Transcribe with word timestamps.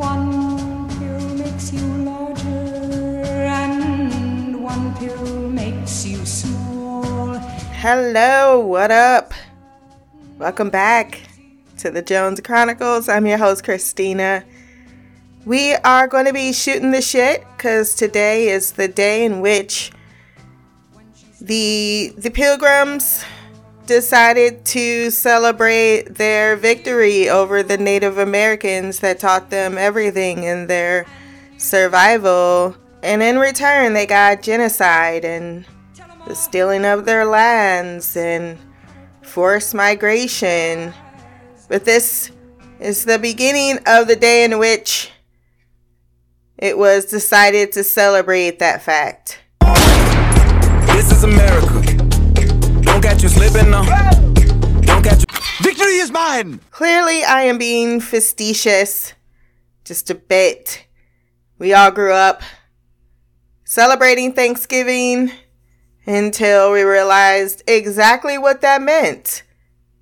One 0.00 0.88
pill 0.98 1.34
makes 1.34 1.74
you 1.74 1.86
larger, 2.04 2.42
and 2.42 4.64
one 4.64 4.96
pill 4.96 5.50
makes 5.50 6.06
you 6.06 6.24
small. 6.24 7.34
Hello, 7.34 8.60
what 8.60 8.90
up? 8.90 9.34
Welcome 10.38 10.70
back 10.70 11.20
to 11.80 11.90
the 11.90 12.00
Jones 12.00 12.40
Chronicles. 12.40 13.10
I'm 13.10 13.26
your 13.26 13.36
host, 13.36 13.62
Christina. 13.62 14.42
We 15.44 15.74
are 15.74 16.08
going 16.08 16.24
to 16.24 16.32
be 16.32 16.54
shooting 16.54 16.92
the 16.92 17.02
shit 17.02 17.44
because 17.54 17.94
today 17.94 18.48
is 18.48 18.72
the 18.72 18.88
day 18.88 19.26
in 19.26 19.42
which 19.42 19.92
the 21.42 22.14
the 22.16 22.30
pilgrims 22.30 23.22
decided 23.90 24.64
to 24.64 25.10
celebrate 25.10 26.04
their 26.14 26.54
victory 26.54 27.28
over 27.28 27.60
the 27.60 27.76
Native 27.76 28.18
Americans 28.18 29.00
that 29.00 29.18
taught 29.18 29.50
them 29.50 29.76
everything 29.76 30.44
in 30.44 30.68
their 30.68 31.04
survival. 31.58 32.76
And 33.02 33.20
in 33.20 33.40
return, 33.40 33.92
they 33.92 34.06
got 34.06 34.42
genocide 34.42 35.24
and 35.24 35.66
the 36.28 36.36
stealing 36.36 36.84
of 36.84 37.04
their 37.04 37.24
lands 37.24 38.16
and 38.16 38.58
forced 39.22 39.74
migration. 39.74 40.94
But 41.68 41.84
this 41.84 42.30
is 42.78 43.04
the 43.04 43.18
beginning 43.18 43.80
of 43.88 44.06
the 44.06 44.14
day 44.14 44.44
in 44.44 44.60
which 44.60 45.10
it 46.58 46.78
was 46.78 47.06
decided 47.06 47.72
to 47.72 47.82
celebrate 47.82 48.60
that 48.60 48.82
fact. 48.82 49.40
This 50.94 51.10
is 51.10 51.24
America. 51.24 51.69
Don't 53.10 53.18
catch 53.18 53.22
you 53.24 53.28
slipping 53.28 53.70
now. 53.72 53.82
Don't 54.82 55.02
catch 55.02 55.18
you. 55.18 55.64
Victory 55.64 55.96
is 55.96 56.12
mine! 56.12 56.60
Clearly, 56.70 57.24
I 57.24 57.42
am 57.42 57.58
being 57.58 57.98
facetious 57.98 59.14
just 59.84 60.10
a 60.10 60.14
bit. 60.14 60.86
We 61.58 61.74
all 61.74 61.90
grew 61.90 62.12
up 62.12 62.40
celebrating 63.64 64.32
Thanksgiving 64.32 65.32
until 66.06 66.70
we 66.70 66.82
realized 66.82 67.64
exactly 67.66 68.38
what 68.38 68.60
that 68.60 68.80
meant. 68.80 69.42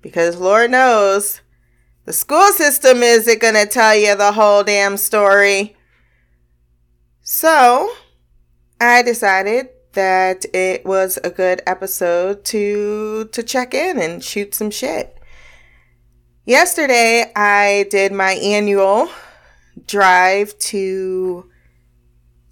Because 0.03 0.37
Lord 0.37 0.69
knows, 0.69 1.41
the 2.05 2.13
school 2.13 2.51
system 2.51 3.01
isn't 3.01 3.41
going 3.41 3.55
to 3.55 3.65
tell 3.65 3.95
you 3.95 4.15
the 4.15 4.33
whole 4.33 4.63
damn 4.63 4.97
story. 4.97 5.75
So, 7.23 7.91
I 8.79 9.01
decided 9.01 9.69
that 9.93 10.45
it 10.53 10.85
was 10.85 11.17
a 11.23 11.29
good 11.29 11.61
episode 11.65 12.43
to 12.45 13.29
to 13.31 13.43
check 13.43 13.73
in 13.73 13.99
and 13.99 14.23
shoot 14.23 14.53
some 14.55 14.71
shit. 14.71 15.17
Yesterday, 16.45 17.31
I 17.35 17.85
did 17.89 18.11
my 18.11 18.31
annual 18.33 19.09
drive 19.85 20.57
to 20.59 21.49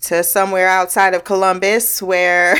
to 0.01 0.23
somewhere 0.23 0.67
outside 0.67 1.13
of 1.13 1.23
Columbus 1.23 2.01
where 2.01 2.57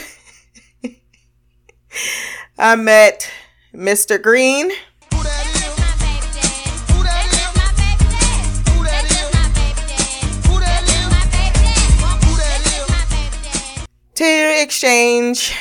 I 2.58 2.76
met 2.76 3.30
Mr. 3.74 4.22
Green. 4.22 4.72
To 14.18 14.64
exchange 14.64 15.56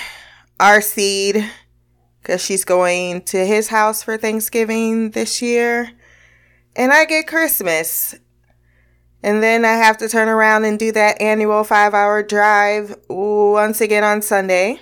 our 0.59 0.81
seed 0.81 1.47
because 2.23 2.43
she's 2.43 2.65
going 2.65 3.21
to 3.21 3.45
his 3.45 3.69
house 3.69 4.03
for 4.03 4.17
Thanksgiving 4.17 5.11
this 5.11 5.43
year. 5.43 5.91
And 6.75 6.91
I 6.91 7.05
get 7.05 7.27
Christmas. 7.27 8.15
And 9.23 9.43
then 9.43 9.67
I 9.67 9.73
have 9.73 9.99
to 9.99 10.09
turn 10.09 10.29
around 10.29 10.65
and 10.65 10.79
do 10.79 10.91
that 10.93 11.21
annual 11.21 11.65
five 11.65 11.93
hour 11.93 12.23
drive 12.23 12.97
once 13.11 13.83
again 13.83 14.05
on 14.05 14.23
Sunday. 14.23 14.81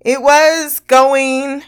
It 0.00 0.20
was 0.20 0.80
going 0.80 1.62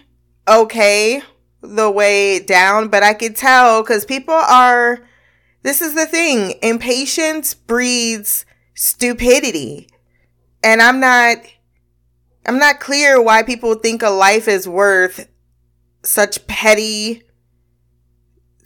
okay 0.48 1.22
the 1.60 1.92
way 1.92 2.40
down, 2.40 2.88
but 2.88 3.04
I 3.04 3.14
could 3.14 3.36
tell 3.36 3.82
because 3.82 4.04
people 4.04 4.34
are, 4.34 4.98
this 5.62 5.80
is 5.80 5.94
the 5.94 6.06
thing, 6.06 6.54
impatience 6.60 7.54
breeds 7.54 8.44
stupidity 8.74 9.90
and 10.66 10.82
I'm 10.82 10.98
not 10.98 11.38
I'm 12.44 12.58
not 12.58 12.80
clear 12.80 13.22
why 13.22 13.44
people 13.44 13.76
think 13.76 14.02
a 14.02 14.10
life 14.10 14.48
is 14.48 14.68
worth 14.68 15.28
such 16.02 16.46
petty 16.48 17.22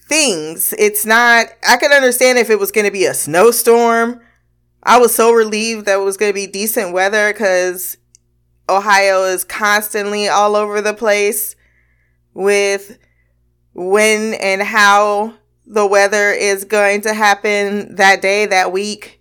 things. 0.08 0.74
It's 0.78 1.04
not 1.04 1.48
I 1.68 1.76
could 1.76 1.92
understand 1.92 2.38
if 2.38 2.48
it 2.48 2.58
was 2.58 2.72
going 2.72 2.86
to 2.86 2.90
be 2.90 3.04
a 3.04 3.12
snowstorm. 3.12 4.22
I 4.82 4.98
was 4.98 5.14
so 5.14 5.30
relieved 5.30 5.84
that 5.84 6.00
it 6.00 6.04
was 6.04 6.16
going 6.16 6.30
to 6.30 6.34
be 6.34 6.46
decent 6.46 6.94
weather 6.94 7.34
cuz 7.34 7.98
Ohio 8.66 9.24
is 9.24 9.44
constantly 9.44 10.26
all 10.26 10.56
over 10.56 10.80
the 10.80 10.94
place 10.94 11.54
with 12.32 12.96
when 13.74 14.32
and 14.34 14.62
how 14.62 15.34
the 15.66 15.86
weather 15.86 16.30
is 16.30 16.64
going 16.64 17.02
to 17.02 17.12
happen 17.12 17.94
that 17.96 18.22
day, 18.22 18.46
that 18.46 18.72
week. 18.72 19.19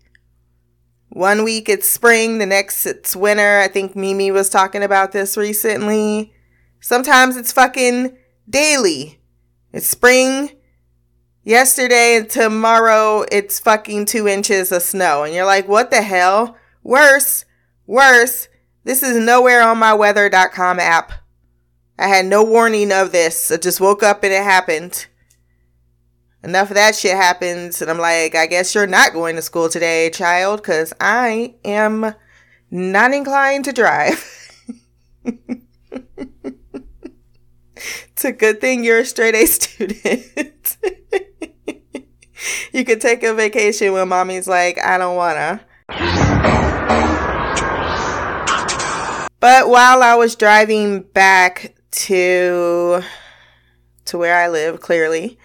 One 1.09 1.43
week 1.43 1.69
it's 1.69 1.87
spring, 1.87 2.37
the 2.37 2.45
next 2.45 2.85
it's 2.85 3.15
winter. 3.15 3.59
I 3.59 3.67
think 3.67 3.95
Mimi 3.95 4.31
was 4.31 4.49
talking 4.49 4.83
about 4.83 5.11
this 5.11 5.35
recently. 5.35 6.33
Sometimes 6.79 7.35
it's 7.35 7.51
fucking 7.51 8.15
daily. 8.47 9.19
It's 9.73 9.87
spring 9.87 10.51
yesterday 11.43 12.17
and 12.17 12.29
tomorrow 12.29 13.25
it's 13.31 13.59
fucking 13.59 14.05
two 14.05 14.27
inches 14.27 14.71
of 14.71 14.83
snow. 14.83 15.23
And 15.23 15.33
you're 15.33 15.45
like, 15.45 15.67
what 15.67 15.89
the 15.89 16.03
hell? 16.03 16.55
Worse, 16.83 17.43
worse. 17.87 18.47
This 18.83 19.01
is 19.01 19.17
nowhere 19.17 19.63
on 19.63 19.79
my 19.79 19.93
weather.com 19.93 20.79
app. 20.79 21.11
I 21.97 22.07
had 22.07 22.27
no 22.27 22.43
warning 22.43 22.91
of 22.91 23.11
this. 23.11 23.51
I 23.51 23.57
just 23.57 23.81
woke 23.81 24.03
up 24.03 24.23
and 24.23 24.31
it 24.31 24.43
happened 24.43 25.07
enough 26.43 26.69
of 26.69 26.75
that 26.75 26.95
shit 26.95 27.15
happens 27.15 27.81
and 27.81 27.91
i'm 27.91 27.97
like 27.97 28.33
i 28.33 28.45
guess 28.45 28.73
you're 28.73 28.87
not 28.87 29.13
going 29.13 29.35
to 29.35 29.41
school 29.41 29.67
today 29.67 30.09
child 30.09 30.61
because 30.61 30.93
i 30.99 31.53
am 31.65 32.13
not 32.71 33.13
inclined 33.13 33.65
to 33.65 33.71
drive. 33.71 34.35
It's 38.11 38.25
a 38.25 38.31
good 38.33 38.59
thing 38.59 38.83
you're 38.83 38.99
a 38.99 39.05
straight 39.05 39.35
a 39.35 39.45
student. 39.45 40.77
You 42.73 42.83
could 42.85 43.01
take 43.01 43.23
a 43.23 43.33
vacation 43.33 43.93
when 43.93 44.07
mommy's 44.09 44.47
like 44.47 44.77
i 44.79 44.97
don't 44.97 45.15
wanna. 45.15 45.61
But 49.39 49.69
while 49.69 50.03
i 50.03 50.15
was 50.17 50.35
driving 50.35 51.01
back 51.01 51.75
to 51.91 53.01
to 54.05 54.17
where 54.17 54.35
i 54.35 54.49
live 54.49 54.81
clearly 54.81 55.39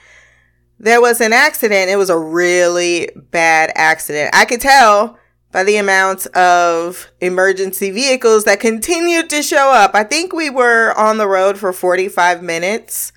there 0.79 1.01
was 1.01 1.21
an 1.21 1.33
accident. 1.33 1.91
It 1.91 1.97
was 1.97 2.11
a 2.11 2.19
really 2.19 3.11
bad 3.31 3.73
accident. 3.75 4.35
I 4.35 4.45
could 4.45 4.61
tell 4.61 5.19
by 5.53 5.63
the 5.63 5.77
amount 5.77 6.27
of 6.29 7.13
emergency 7.21 7.91
vehicles 7.91 8.45
that 8.45 8.59
continued 8.59 9.31
to 9.31 9.41
show 9.41 9.71
up. 9.71 9.93
I 9.95 10.03
think 10.03 10.33
we 10.33 10.51
were 10.51 10.93
on 10.99 11.17
the 11.17 11.29
road 11.29 11.59
for 11.59 11.73
45 11.73 12.43
minutes 12.43 13.13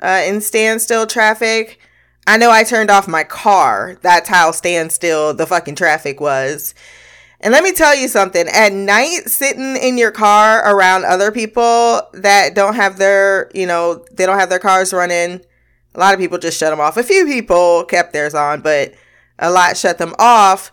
uh, 0.00 0.22
in 0.24 0.40
standstill 0.40 1.06
traffic. 1.06 1.78
I 2.26 2.38
know 2.38 2.50
I 2.50 2.64
turned 2.64 2.90
off 2.90 3.06
my 3.06 3.24
car. 3.24 3.98
That's 4.02 4.28
how 4.28 4.50
standstill 4.52 5.34
the 5.34 5.46
fucking 5.46 5.74
traffic 5.74 6.18
was. 6.18 6.74
And 7.40 7.52
let 7.52 7.62
me 7.62 7.72
tell 7.72 7.94
you 7.94 8.08
something 8.08 8.48
at 8.48 8.72
night, 8.72 9.24
sitting 9.26 9.76
in 9.76 9.98
your 9.98 10.10
car 10.10 10.66
around 10.66 11.04
other 11.04 11.30
people 11.30 12.00
that 12.14 12.54
don't 12.54 12.74
have 12.74 12.96
their, 12.96 13.50
you 13.54 13.66
know, 13.66 14.04
they 14.12 14.24
don't 14.24 14.38
have 14.38 14.48
their 14.48 14.58
cars 14.58 14.92
running 14.92 15.42
a 15.96 15.98
lot 15.98 16.14
of 16.14 16.20
people 16.20 16.38
just 16.38 16.58
shut 16.58 16.70
them 16.70 16.80
off. 16.80 16.96
A 16.96 17.02
few 17.02 17.24
people 17.24 17.84
kept 17.84 18.12
theirs 18.12 18.34
on, 18.34 18.60
but 18.60 18.94
a 19.38 19.50
lot 19.50 19.76
shut 19.76 19.98
them 19.98 20.14
off. 20.18 20.72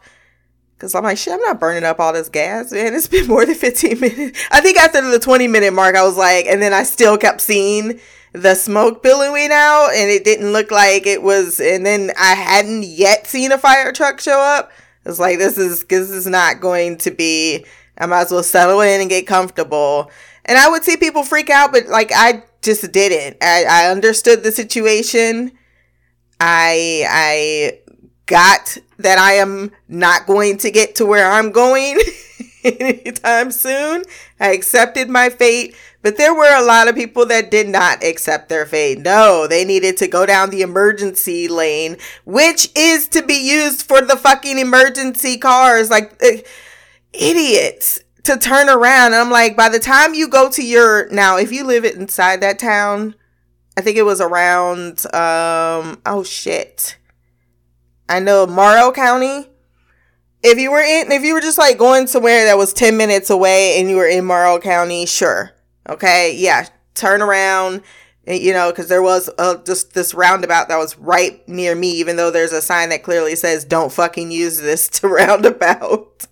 Cause 0.77 0.93
I'm 0.93 1.03
like, 1.03 1.17
shit, 1.17 1.33
I'm 1.33 1.39
not 1.39 1.61
burning 1.61 1.85
up 1.85 2.01
all 2.01 2.11
this 2.11 2.27
gas, 2.27 2.73
man. 2.73 2.93
It's 2.93 3.07
been 3.07 3.27
more 3.27 3.45
than 3.45 3.55
15 3.55 4.01
minutes. 4.01 4.47
I 4.51 4.59
think 4.59 4.77
after 4.77 5.01
the 5.01 5.19
20 5.19 5.47
minute 5.47 5.73
mark, 5.73 5.95
I 5.95 6.03
was 6.03 6.17
like, 6.17 6.45
and 6.45 6.61
then 6.61 6.73
I 6.73 6.83
still 6.83 7.17
kept 7.17 7.39
seeing 7.39 8.01
the 8.33 8.53
smoke 8.53 9.01
billowing 9.01 9.49
out 9.51 9.91
and 9.95 10.09
it 10.09 10.25
didn't 10.25 10.51
look 10.51 10.71
like 10.71 11.07
it 11.07 11.23
was, 11.23 11.61
and 11.61 11.85
then 11.85 12.11
I 12.19 12.33
hadn't 12.33 12.83
yet 12.83 13.27
seen 13.27 13.53
a 13.53 13.57
fire 13.57 13.93
truck 13.93 14.19
show 14.19 14.41
up. 14.41 14.71
It's 15.05 15.19
like, 15.19 15.37
this 15.37 15.57
is, 15.57 15.85
this 15.85 16.09
is 16.09 16.27
not 16.27 16.59
going 16.59 16.97
to 16.99 17.11
be, 17.11 17.65
I 17.97 18.05
might 18.05 18.21
as 18.23 18.31
well 18.31 18.43
settle 18.43 18.81
in 18.81 18.99
and 18.99 19.09
get 19.09 19.25
comfortable. 19.25 20.11
And 20.45 20.57
I 20.57 20.69
would 20.69 20.83
see 20.83 20.97
people 20.97 21.23
freak 21.23 21.49
out, 21.49 21.71
but 21.71 21.87
like, 21.87 22.11
I 22.13 22.43
just 22.61 22.91
didn't. 22.91 23.37
I, 23.41 23.65
I 23.69 23.91
understood 23.91 24.43
the 24.43 24.51
situation. 24.51 25.51
I 26.39 27.05
I 27.09 27.79
got 28.25 28.77
that 28.97 29.17
I 29.17 29.33
am 29.33 29.71
not 29.87 30.25
going 30.27 30.57
to 30.59 30.71
get 30.71 30.95
to 30.95 31.05
where 31.05 31.29
I'm 31.31 31.51
going 31.51 31.99
anytime 32.63 33.51
soon. 33.51 34.03
I 34.39 34.51
accepted 34.53 35.09
my 35.09 35.29
fate 35.29 35.75
But 36.01 36.17
there 36.17 36.33
were 36.33 36.53
a 36.55 36.65
lot 36.65 36.87
of 36.87 36.95
people 36.95 37.25
that 37.27 37.51
did 37.51 37.69
not 37.69 38.03
accept 38.03 38.49
their 38.49 38.65
fate. 38.65 38.99
No, 38.99 39.47
they 39.47 39.63
needed 39.65 39.97
to 39.97 40.07
go 40.07 40.25
down 40.25 40.49
the 40.49 40.61
emergency 40.61 41.47
lane, 41.47 41.97
which 42.25 42.69
is 42.75 43.07
to 43.09 43.21
be 43.23 43.35
used 43.35 43.83
for 43.83 44.01
the 44.01 44.17
fucking 44.17 44.57
emergency 44.57 45.37
cars. 45.37 45.89
Like, 45.89 46.21
uh, 46.23 46.39
idiots 47.13 48.01
to 48.23 48.37
turn 48.37 48.69
around. 48.69 49.07
And 49.13 49.15
I'm 49.15 49.29
like, 49.29 49.55
by 49.55 49.69
the 49.69 49.79
time 49.79 50.13
you 50.13 50.27
go 50.27 50.49
to 50.49 50.65
your, 50.65 51.09
now, 51.09 51.37
if 51.37 51.51
you 51.51 51.65
live 51.65 51.85
inside 51.85 52.41
that 52.41 52.59
town, 52.59 53.15
I 53.77 53.81
think 53.81 53.97
it 53.97 54.03
was 54.03 54.21
around, 54.21 55.05
um, 55.13 56.01
oh 56.05 56.23
shit. 56.25 56.97
I 58.07 58.19
know 58.19 58.45
Morrow 58.45 58.91
County. 58.91 59.49
If 60.43 60.59
you 60.59 60.71
were 60.71 60.81
in, 60.81 61.11
if 61.11 61.23
you 61.23 61.33
were 61.33 61.41
just 61.41 61.57
like 61.57 61.77
going 61.77 62.05
somewhere 62.07 62.45
that 62.45 62.57
was 62.57 62.73
10 62.73 62.97
minutes 62.97 63.29
away 63.29 63.79
and 63.79 63.89
you 63.89 63.95
were 63.95 64.07
in 64.07 64.25
Morrow 64.25 64.59
County, 64.59 65.05
sure. 65.05 65.51
Okay, 65.89 66.35
yeah, 66.35 66.67
turn 66.93 67.21
around, 67.21 67.81
you 68.27 68.53
know, 68.53 68.69
because 68.69 68.87
there 68.89 69.01
was 69.01 69.29
uh, 69.37 69.57
just 69.65 69.93
this 69.93 70.13
roundabout 70.13 70.67
that 70.69 70.77
was 70.77 70.97
right 70.97 71.47
near 71.47 71.75
me, 71.75 71.91
even 71.91 72.15
though 72.15 72.31
there's 72.31 72.51
a 72.51 72.61
sign 72.61 72.89
that 72.89 73.03
clearly 73.03 73.35
says 73.35 73.65
"Don't 73.65 73.91
fucking 73.91 74.31
use 74.31 74.59
this 74.61 74.87
to 74.99 75.07
roundabout." 75.07 76.27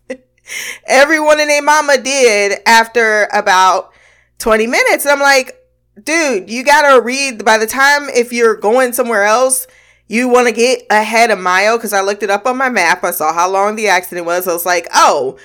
Everyone 0.85 1.39
in 1.39 1.49
a 1.49 1.61
mama 1.61 1.97
did 1.97 2.59
after 2.65 3.27
about 3.33 3.93
20 4.39 4.67
minutes. 4.67 5.05
And 5.05 5.13
I'm 5.13 5.19
like, 5.19 5.57
dude, 6.03 6.49
you 6.49 6.63
gotta 6.63 7.01
read 7.01 7.45
by 7.45 7.57
the 7.57 7.67
time 7.67 8.09
if 8.09 8.33
you're 8.33 8.55
going 8.55 8.93
somewhere 8.93 9.23
else, 9.23 9.67
you 10.07 10.27
want 10.27 10.47
to 10.47 10.53
get 10.53 10.85
ahead 10.89 11.31
a 11.31 11.37
mile 11.37 11.77
because 11.77 11.93
I 11.93 12.01
looked 12.01 12.21
it 12.21 12.29
up 12.29 12.45
on 12.45 12.57
my 12.57 12.69
map. 12.69 13.01
I 13.03 13.11
saw 13.11 13.33
how 13.33 13.49
long 13.49 13.77
the 13.77 13.87
accident 13.87 14.25
was. 14.25 14.45
I 14.45 14.51
was 14.51 14.65
like, 14.65 14.89
oh, 14.93 15.37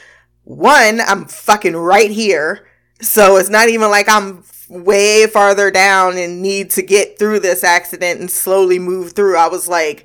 one, 0.43 1.01
I'm 1.01 1.27
fucking 1.27 1.77
right 1.77 2.11
here. 2.11 2.67
So 3.01 3.37
it's 3.37 3.49
not 3.49 3.69
even 3.69 3.91
like 3.91 4.09
I'm 4.09 4.43
way 4.69 5.27
farther 5.29 5.71
down 5.71 6.19
and 6.19 6.43
need 6.43 6.71
to 6.71 6.83
get 6.83 7.17
through 7.17 7.41
this 7.41 7.63
accident 7.63 8.19
and 8.19 8.31
slowly 8.31 8.81
move 8.81 9.13
through. 9.13 9.37
I 9.37 9.47
was 9.47 9.69
like, 9.69 10.05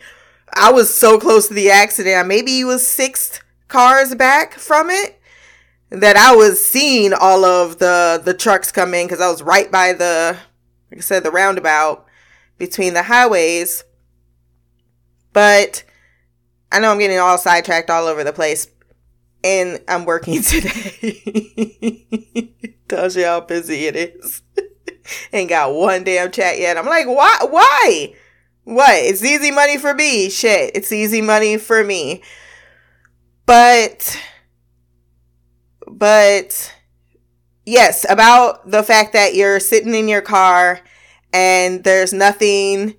I 0.53 0.71
was 0.71 0.93
so 0.93 1.19
close 1.19 1.47
to 1.47 1.53
the 1.53 1.71
accident. 1.71 2.17
I 2.17 2.23
Maybe 2.23 2.63
was 2.63 2.85
six 2.85 3.39
cars 3.71 4.13
back 4.13 4.53
from 4.55 4.89
it 4.89 5.17
that 5.89 6.17
I 6.17 6.35
was 6.35 6.63
seeing 6.63 7.13
all 7.13 7.45
of 7.45 7.79
the 7.79 8.21
the 8.23 8.33
trucks 8.33 8.71
come 8.71 8.93
in 8.93 9.07
because 9.07 9.21
I 9.21 9.29
was 9.29 9.41
right 9.41 9.71
by 9.71 9.93
the 9.93 10.37
like 10.91 10.99
I 10.99 11.01
said 11.01 11.23
the 11.23 11.31
roundabout 11.31 12.05
between 12.57 12.93
the 12.93 13.03
highways. 13.03 13.85
But 15.33 15.85
I 16.71 16.79
know 16.79 16.91
I'm 16.91 16.99
getting 16.99 17.19
all 17.19 17.37
sidetracked 17.37 17.89
all 17.89 18.07
over 18.07 18.25
the 18.25 18.33
place 18.33 18.67
and 19.43 19.79
I'm 19.87 20.03
working 20.03 20.41
today. 20.43 21.23
Tells 22.89 23.15
you 23.15 23.23
how 23.23 23.39
busy 23.39 23.85
it 23.85 23.95
is. 23.95 24.41
Ain't 25.33 25.49
got 25.49 25.73
one 25.73 26.03
damn 26.03 26.29
chat 26.31 26.59
yet. 26.59 26.77
I'm 26.77 26.85
like, 26.85 27.07
why? 27.07 27.37
Why? 27.49 28.13
What? 28.65 28.95
It's 28.95 29.23
easy 29.23 29.49
money 29.49 29.77
for 29.77 29.93
me. 29.93 30.29
Shit, 30.29 30.75
it's 30.75 30.91
easy 30.91 31.21
money 31.21 31.57
for 31.57 31.85
me. 31.85 32.21
But, 33.45 34.17
but, 35.87 36.75
yes, 37.65 38.05
about 38.09 38.69
the 38.69 38.83
fact 38.83 39.13
that 39.13 39.35
you're 39.35 39.59
sitting 39.59 39.93
in 39.95 40.07
your 40.07 40.21
car 40.21 40.79
and 41.33 41.83
there's 41.83 42.13
nothing 42.13 42.95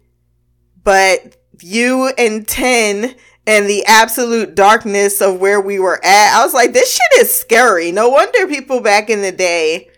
but 0.83 1.37
you 1.61 2.13
and 2.19 2.47
10 2.47 3.15
and 3.47 3.67
the 3.67 3.85
absolute 3.87 4.55
darkness 4.55 5.21
of 5.21 5.41
where 5.41 5.61
we 5.61 5.79
were 5.79 6.05
at. 6.05 6.39
I 6.39 6.45
was 6.45 6.55
like, 6.55 6.73
this 6.73 6.93
shit 6.93 7.23
is 7.25 7.35
scary. 7.35 7.93
No 7.93 8.09
wonder 8.09 8.47
people 8.47 8.81
back 8.81 9.11
in 9.11 9.23
the 9.23 9.33
day 9.33 9.91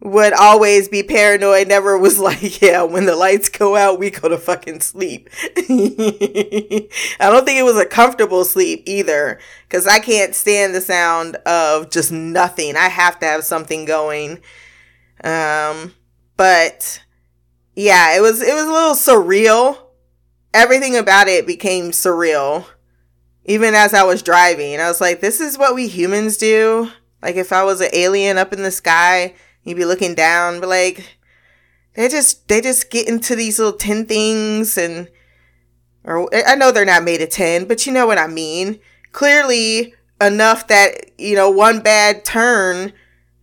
would 0.00 0.32
always 0.32 0.88
be 0.88 1.02
paranoid. 1.02 1.68
Never 1.68 1.98
was 1.98 2.18
like, 2.18 2.60
yeah, 2.62 2.82
when 2.82 3.06
the 3.06 3.16
lights 3.16 3.48
go 3.48 3.76
out, 3.76 3.98
we 3.98 4.10
go 4.10 4.28
to 4.28 4.38
fucking 4.38 4.80
sleep. 4.80 5.28
I 5.56 6.88
don't 7.20 7.44
think 7.44 7.58
it 7.58 7.64
was 7.64 7.78
a 7.78 7.86
comfortable 7.86 8.44
sleep 8.44 8.82
either, 8.86 9.38
because 9.68 9.86
I 9.86 9.98
can't 9.98 10.34
stand 10.34 10.74
the 10.74 10.80
sound 10.80 11.36
of 11.46 11.90
just 11.90 12.10
nothing. 12.12 12.76
I 12.76 12.88
have 12.88 13.18
to 13.20 13.26
have 13.26 13.44
something 13.44 13.84
going. 13.84 14.40
Um, 15.22 15.94
but 16.36 17.02
yeah, 17.74 18.16
it 18.16 18.20
was 18.20 18.40
it 18.40 18.54
was 18.54 18.64
a 18.64 18.72
little 18.72 18.94
surreal 18.94 19.90
everything 20.52 20.96
about 20.96 21.28
it 21.28 21.46
became 21.46 21.90
surreal. 21.90 22.66
Even 23.44 23.74
as 23.74 23.94
I 23.94 24.02
was 24.04 24.22
driving, 24.22 24.80
I 24.80 24.88
was 24.88 25.00
like, 25.00 25.20
this 25.20 25.40
is 25.40 25.58
what 25.58 25.74
we 25.74 25.88
humans 25.88 26.36
do. 26.36 26.90
Like 27.22 27.36
if 27.36 27.52
I 27.52 27.64
was 27.64 27.80
an 27.80 27.90
alien 27.92 28.38
up 28.38 28.52
in 28.52 28.62
the 28.62 28.70
sky, 28.70 29.34
you'd 29.64 29.76
be 29.76 29.84
looking 29.84 30.14
down, 30.14 30.60
but 30.60 30.68
like 30.68 31.16
they 31.94 32.08
just 32.08 32.48
they 32.48 32.60
just 32.60 32.90
get 32.90 33.08
into 33.08 33.34
these 33.34 33.58
little 33.58 33.76
tin 33.76 34.06
things 34.06 34.78
and 34.78 35.08
or 36.04 36.28
I 36.34 36.54
know 36.54 36.72
they're 36.72 36.84
not 36.84 37.04
made 37.04 37.20
of 37.20 37.30
tin, 37.30 37.66
but 37.66 37.86
you 37.86 37.92
know 37.92 38.06
what 38.06 38.18
I 38.18 38.26
mean. 38.26 38.80
Clearly 39.12 39.94
enough 40.20 40.66
that, 40.68 41.10
you 41.18 41.34
know, 41.34 41.50
one 41.50 41.80
bad 41.80 42.24
turn 42.24 42.92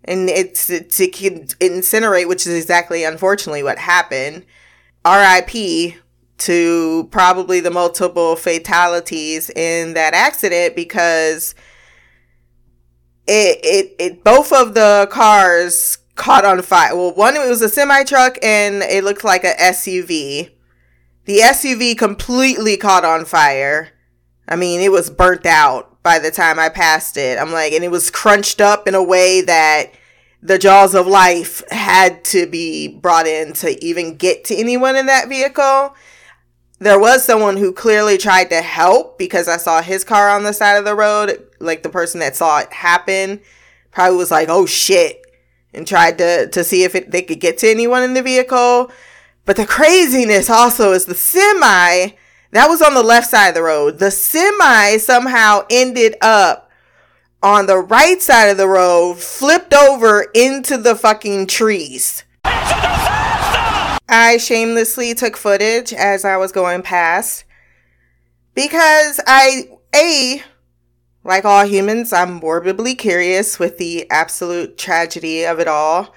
and 0.06 0.30
it's 0.30 0.68
to 0.68 0.82
incinerate, 0.82 2.28
which 2.28 2.48
is 2.48 2.56
exactly 2.56 3.04
unfortunately 3.04 3.62
what 3.62 3.78
happened. 3.78 4.46
RIP 5.06 5.96
to 6.40 7.08
probably 7.12 7.60
the 7.60 7.72
multiple 7.72 8.36
fatalities 8.36 9.50
in 9.52 9.94
that 9.94 10.14
accident 10.14 10.76
because 10.76 11.56
it 13.28 13.60
it, 13.64 13.96
it 14.00 14.24
both 14.24 14.54
of 14.54 14.74
the 14.74 15.08
cars 15.12 15.98
caught 16.18 16.46
on 16.46 16.62
fire. 16.62 16.96
Well, 16.96 17.14
one 17.14 17.36
it 17.36 17.48
was 17.48 17.62
a 17.62 17.70
semi 17.70 18.04
truck 18.04 18.38
and 18.44 18.84
it 18.84 19.04
looked 19.04 19.24
like 19.24 19.44
a 19.44 19.54
SUV. 19.54 20.52
The 21.26 21.40
SUV 21.40 21.98
completely 21.98 22.78
caught 22.78 23.06
on 23.06 23.26
fire. 23.26 23.90
I 24.48 24.56
mean, 24.56 24.82
it 24.82 24.92
was 24.92 25.10
burnt 25.10 25.46
out 25.46 26.02
by 26.04 26.20
the 26.20 26.32
time 26.32 26.60
I 26.60 26.70
passed 26.70 27.18
it. 27.18 27.38
I'm 27.38 27.52
like, 27.52 27.74
and 27.74 27.84
it 27.84 27.92
was 27.92 28.10
crunched 28.10 28.62
up 28.62 28.88
in 28.88 28.96
a 28.96 29.04
way 29.04 29.42
that 29.42 29.92
the 30.42 30.58
jaws 30.58 30.96
of 30.96 31.08
life 31.08 31.64
had 31.70 32.24
to 32.26 32.48
be 32.48 32.88
brought 32.88 33.28
in 33.28 33.54
to 33.54 33.84
even 33.84 34.16
get 34.16 34.46
to 34.46 34.56
anyone 34.56 34.96
in 34.96 35.08
that 35.08 35.28
vehicle 35.28 35.96
there 36.80 37.00
was 37.00 37.24
someone 37.24 37.58
who 37.58 37.74
clearly 37.74 38.18
tried 38.18 38.50
to 38.52 38.62
help 38.62 39.18
because 39.18 39.48
I 39.48 39.58
saw 39.58 39.82
his 39.82 40.04
car 40.04 40.30
on 40.30 40.44
the 40.44 40.54
side 40.54 40.78
of 40.78 40.86
the 40.86 40.96
road. 40.96 41.44
Like 41.60 41.84
the 41.84 41.90
person 41.90 42.20
that 42.20 42.36
saw 42.36 42.60
it 42.60 42.72
happen 42.72 43.42
probably 43.92 44.18
was 44.18 44.32
like, 44.32 44.50
"Oh 44.50 44.66
shit," 44.66 45.26
and 45.74 45.88
tried 45.88 46.18
to 46.18 46.48
to 46.50 46.64
see 46.64 46.84
if 46.84 46.96
it, 46.96 47.12
they 47.12 47.22
could 47.22 47.40
get 47.40 47.58
to 47.60 47.70
anyone 47.70 48.04
in 48.04 48.14
the 48.14 48.22
vehicle. 48.22 48.92
But 49.46 49.56
the 49.56 49.66
craziness 49.66 50.50
also 50.50 50.92
is 50.92 51.06
the 51.06 51.16
semi 51.16 52.10
that 52.52 52.68
was 52.68 52.82
on 52.82 52.94
the 52.94 53.04
left 53.04 53.30
side 53.30 53.50
of 53.50 53.56
the 53.56 53.64
road. 53.64 54.00
The 54.00 54.12
semi 54.12 54.98
somehow 54.98 55.66
ended 55.70 56.16
up 56.22 56.70
on 57.44 57.66
the 57.68 57.78
right 57.78 58.22
side 58.22 58.48
of 58.48 58.58
the 58.58 58.68
road, 58.68 59.20
flipped 59.20 59.74
over 59.74 60.26
into 60.34 60.78
the 60.78 60.96
fucking 60.96 61.48
trees. 61.48 62.24
I 64.10 64.38
shamelessly 64.40 65.14
took 65.14 65.36
footage 65.36 65.94
as 65.94 66.24
I 66.24 66.38
was 66.38 66.52
going 66.52 66.82
past 66.82 67.44
because 68.56 69.20
I, 69.28 69.70
A, 69.94 70.42
like 71.28 71.46
all 71.46 71.66
humans, 71.66 72.14
I'm 72.14 72.36
morbidly 72.36 72.96
curious 72.96 73.60
with 73.60 73.78
the 73.78 74.10
absolute 74.10 74.78
tragedy 74.78 75.44
of 75.46 75.60
it 75.60 75.68
all. 75.68 76.16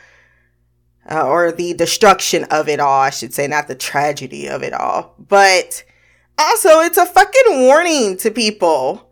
Uh, 1.10 1.26
or 1.26 1.50
the 1.50 1.74
destruction 1.74 2.44
of 2.44 2.68
it 2.68 2.78
all, 2.78 3.00
I 3.00 3.10
should 3.10 3.34
say, 3.34 3.48
not 3.48 3.66
the 3.66 3.74
tragedy 3.74 4.48
of 4.48 4.62
it 4.62 4.72
all. 4.72 5.16
But 5.18 5.82
also, 6.38 6.80
it's 6.80 6.98
a 6.98 7.06
fucking 7.06 7.66
warning 7.66 8.16
to 8.18 8.30
people. 8.30 9.10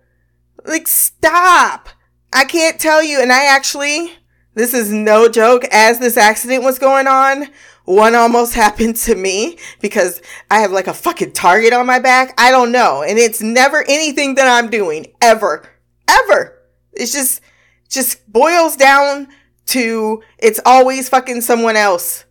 Like, 0.65 0.87
stop. 0.87 1.89
I 2.33 2.45
can't 2.45 2.79
tell 2.79 3.03
you. 3.03 3.21
And 3.21 3.33
I 3.33 3.47
actually, 3.47 4.13
this 4.55 4.75
is 4.75 4.93
no 4.93 5.29
joke, 5.29 5.65
as 5.73 5.99
this 5.99 6.17
accident 6.17 6.63
was 6.63 6.79
going 6.79 7.09
on, 7.09 7.49
one 7.85 8.15
almost 8.15 8.55
happened 8.65 8.95
to 8.97 9.17
me 9.17 9.59
because 9.81 10.23
I 10.51 10.61
have 10.61 10.71
like 10.71 10.87
a 10.87 10.95
fucking 10.95 11.33
target 11.33 11.73
on 11.73 11.87
my 11.87 11.99
back. 11.99 12.35
I 12.39 12.53
don't 12.53 12.71
know. 12.71 13.03
And 13.03 13.19
it's 13.19 13.41
never 13.41 13.83
anything 13.89 14.37
that 14.37 14.47
I'm 14.47 14.71
doing 14.71 15.07
ever, 15.21 15.69
ever. 16.09 16.59
It's 16.93 17.13
just, 17.13 17.41
just 17.89 18.31
boils 18.31 18.77
down 18.77 19.29
to 19.67 20.23
it's 20.39 20.61
always 20.65 21.09
fucking 21.09 21.43
someone 21.43 21.77
else. 21.77 22.25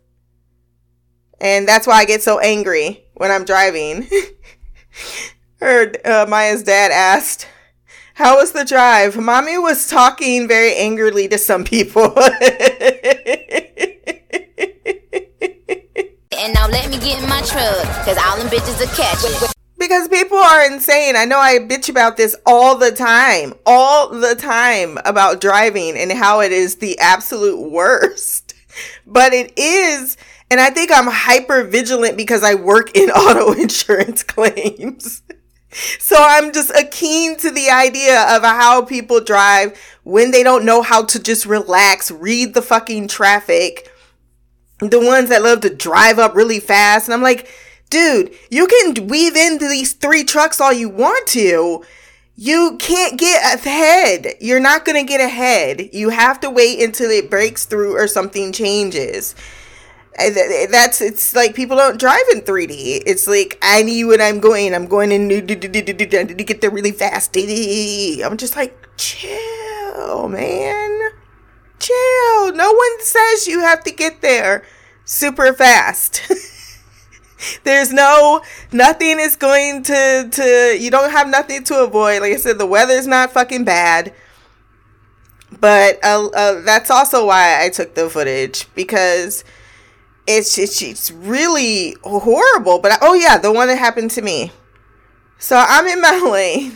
And 1.40 1.68
that's 1.68 1.86
why 1.86 1.94
I 1.94 2.04
get 2.04 2.22
so 2.22 2.40
angry 2.40 3.04
when 3.14 3.30
I'm 3.30 3.44
driving. 3.44 4.08
Heard 5.60 6.04
uh, 6.06 6.26
Maya's 6.28 6.62
dad 6.64 6.90
asked, 6.90 7.46
How 8.14 8.36
was 8.36 8.52
the 8.52 8.64
drive? 8.64 9.16
Mommy 9.16 9.58
was 9.58 9.88
talking 9.88 10.48
very 10.48 10.74
angrily 10.74 11.28
to 11.28 11.38
some 11.38 11.64
people. 11.64 12.14
And 16.40 16.54
now 16.54 16.68
let 16.68 16.88
me 16.88 16.98
get 16.98 17.20
in 17.20 17.28
my 17.28 17.42
truck, 17.42 17.84
cause 18.06 18.16
all 18.16 18.38
them 18.38 18.46
bitches 18.46 18.80
are 18.80 18.94
catch 18.94 19.54
Because 19.78 20.08
people 20.08 20.38
are 20.38 20.66
insane. 20.66 21.14
I 21.16 21.24
know 21.24 21.38
I 21.38 21.58
bitch 21.58 21.88
about 21.88 22.16
this 22.16 22.34
all 22.44 22.76
the 22.76 22.90
time, 22.90 23.54
all 23.64 24.08
the 24.08 24.34
time 24.34 24.98
about 25.04 25.40
driving 25.40 25.96
and 25.96 26.10
how 26.10 26.40
it 26.40 26.50
is 26.50 26.76
the 26.76 26.98
absolute 26.98 27.70
worst. 27.70 28.54
but 29.06 29.32
it 29.32 29.56
is 29.56 30.16
and 30.50 30.60
I 30.60 30.70
think 30.70 30.90
I'm 30.92 31.06
hyper 31.06 31.64
vigilant 31.64 32.16
because 32.16 32.42
I 32.42 32.54
work 32.54 32.96
in 32.96 33.10
auto 33.10 33.52
insurance 33.52 34.22
claims. 34.22 35.22
So 35.98 36.16
I'm 36.18 36.50
just 36.54 36.70
a 36.70 36.82
keen 36.82 37.36
to 37.36 37.50
the 37.50 37.68
idea 37.68 38.22
of 38.34 38.42
how 38.42 38.86
people 38.86 39.20
drive 39.20 39.78
when 40.02 40.30
they 40.30 40.42
don't 40.42 40.64
know 40.64 40.80
how 40.80 41.04
to 41.04 41.22
just 41.22 41.44
relax, 41.44 42.10
read 42.10 42.54
the 42.54 42.62
fucking 42.62 43.08
traffic. 43.08 43.86
The 44.78 44.98
ones 44.98 45.28
that 45.28 45.42
love 45.42 45.60
to 45.60 45.74
drive 45.74 46.18
up 46.18 46.34
really 46.34 46.58
fast. 46.58 47.06
And 47.06 47.12
I'm 47.12 47.22
like, 47.22 47.50
dude, 47.88 48.34
you 48.50 48.66
can 48.66 49.06
weave 49.08 49.36
into 49.36 49.68
these 49.68 49.92
three 49.92 50.24
trucks 50.24 50.60
all 50.60 50.72
you 50.72 50.88
want 50.88 51.26
to. 51.28 51.84
You 52.36 52.76
can't 52.78 53.18
get 53.18 53.54
ahead. 53.54 54.34
You're 54.40 54.60
not 54.60 54.84
going 54.84 55.00
to 55.00 55.08
get 55.08 55.20
ahead. 55.20 55.90
You 55.92 56.10
have 56.10 56.38
to 56.40 56.50
wait 56.50 56.80
until 56.80 57.10
it 57.10 57.30
breaks 57.30 57.64
through 57.64 57.96
or 57.96 58.06
something 58.06 58.52
changes 58.52 59.34
that's 60.18 61.00
it's 61.00 61.34
like 61.34 61.54
people 61.54 61.76
don't 61.76 61.98
drive 61.98 62.24
in 62.32 62.40
3D. 62.40 63.02
It's 63.06 63.26
like 63.26 63.58
I 63.62 63.82
knew 63.82 64.08
what 64.08 64.20
I'm 64.20 64.40
going. 64.40 64.74
I'm 64.74 64.86
going 64.86 65.12
in 65.12 65.28
to 65.28 65.44
get 66.44 66.60
there 66.60 66.70
really 66.70 66.92
fast. 66.92 67.36
I'm 67.36 68.36
just 68.36 68.56
like 68.56 68.88
chill, 68.96 70.28
man, 70.28 71.00
chill. 71.78 72.52
No 72.54 72.72
one 72.72 73.00
says 73.00 73.46
you 73.46 73.60
have 73.60 73.84
to 73.84 73.92
get 73.92 74.20
there 74.20 74.64
super 75.04 75.52
fast. 75.52 76.22
There's 77.64 77.92
no 77.92 78.42
nothing 78.72 79.18
is 79.20 79.36
going 79.36 79.82
to 79.84 80.28
to 80.30 80.76
you 80.78 80.90
don't 80.90 81.10
have 81.10 81.28
nothing 81.28 81.64
to 81.64 81.82
avoid. 81.82 82.22
Like 82.22 82.32
I 82.32 82.36
said, 82.36 82.58
the 82.58 82.66
weather's 82.66 83.06
not 83.06 83.32
fucking 83.32 83.64
bad. 83.64 84.14
But 85.60 85.98
uh, 86.04 86.28
uh, 86.28 86.60
that's 86.60 86.90
also 86.90 87.26
why 87.26 87.64
I 87.64 87.70
took 87.70 87.94
the 87.94 88.10
footage 88.10 88.66
because 88.74 89.44
it's, 90.26 90.58
it's 90.58 90.82
it's 90.82 91.10
really 91.10 91.96
horrible. 92.04 92.78
But 92.78 92.92
I, 92.92 92.98
oh 93.00 93.14
yeah, 93.14 93.38
the 93.38 93.52
one 93.52 93.68
that 93.68 93.78
happened 93.78 94.10
to 94.12 94.22
me. 94.22 94.52
So 95.38 95.56
I'm 95.56 95.86
in 95.86 96.00
my 96.00 96.18
lane, 96.30 96.74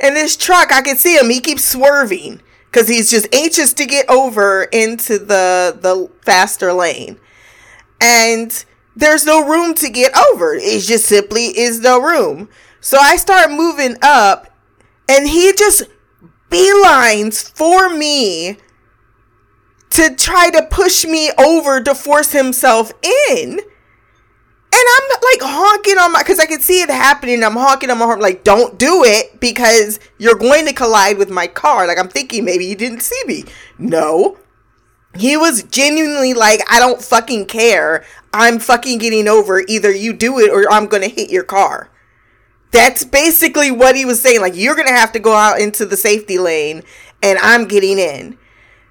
and 0.00 0.16
this 0.16 0.36
truck, 0.36 0.72
I 0.72 0.82
can 0.82 0.96
see 0.96 1.16
him. 1.16 1.30
He 1.30 1.40
keeps 1.40 1.64
swerving 1.64 2.42
because 2.70 2.88
he's 2.88 3.10
just 3.10 3.32
anxious 3.32 3.72
to 3.74 3.86
get 3.86 4.08
over 4.10 4.64
into 4.64 5.18
the 5.18 5.78
the 5.80 6.10
faster 6.22 6.72
lane, 6.72 7.18
and 8.00 8.64
there's 9.00 9.26
no 9.26 9.46
room 9.46 9.74
to 9.74 9.88
get 9.90 10.16
over. 10.16 10.54
It 10.54 10.82
just 10.82 11.06
simply 11.06 11.46
is 11.58 11.80
no 11.80 12.00
room. 12.00 12.48
So 12.80 12.98
I 12.98 13.16
start 13.16 13.50
moving 13.50 13.96
up, 14.02 14.48
and 15.08 15.28
he 15.28 15.52
just 15.52 15.82
beelines 16.50 17.50
for 17.56 17.88
me 17.90 18.58
to 19.90 20.14
try 20.14 20.50
to 20.50 20.66
push 20.70 21.04
me 21.04 21.30
over 21.38 21.80
to 21.82 21.94
force 21.94 22.32
himself 22.32 22.92
in. 23.02 23.60
And 24.72 24.86
I'm 24.96 25.08
like 25.10 25.42
honking 25.42 25.98
on 25.98 26.12
my, 26.12 26.22
because 26.22 26.38
I 26.38 26.46
can 26.46 26.60
see 26.60 26.80
it 26.80 26.88
happening. 26.88 27.42
I'm 27.42 27.54
honking 27.54 27.90
on 27.90 27.98
my 27.98 28.04
horn, 28.04 28.20
like, 28.20 28.44
don't 28.44 28.78
do 28.78 29.02
it 29.04 29.40
because 29.40 29.98
you're 30.18 30.36
going 30.36 30.64
to 30.66 30.72
collide 30.72 31.18
with 31.18 31.28
my 31.28 31.48
car. 31.48 31.88
Like, 31.88 31.98
I'm 31.98 32.08
thinking 32.08 32.44
maybe 32.44 32.66
you 32.66 32.76
didn't 32.76 33.00
see 33.00 33.20
me. 33.26 33.44
No. 33.78 34.38
He 35.16 35.36
was 35.36 35.64
genuinely 35.64 36.34
like, 36.34 36.60
I 36.70 36.78
don't 36.78 37.02
fucking 37.02 37.46
care. 37.46 38.04
I'm 38.32 38.58
fucking 38.58 38.98
getting 38.98 39.26
over. 39.26 39.62
Either 39.66 39.92
you 39.92 40.12
do 40.12 40.38
it 40.38 40.50
or 40.50 40.70
I'm 40.70 40.86
going 40.86 41.02
to 41.02 41.08
hit 41.08 41.30
your 41.30 41.42
car. 41.42 41.90
That's 42.70 43.02
basically 43.02 43.70
what 43.72 43.96
he 43.96 44.04
was 44.04 44.22
saying. 44.22 44.40
Like, 44.40 44.54
you're 44.54 44.76
going 44.76 44.86
to 44.86 44.94
have 44.94 45.12
to 45.12 45.18
go 45.18 45.34
out 45.34 45.60
into 45.60 45.84
the 45.84 45.96
safety 45.96 46.38
lane 46.38 46.84
and 47.22 47.38
I'm 47.40 47.66
getting 47.66 47.98
in. 47.98 48.38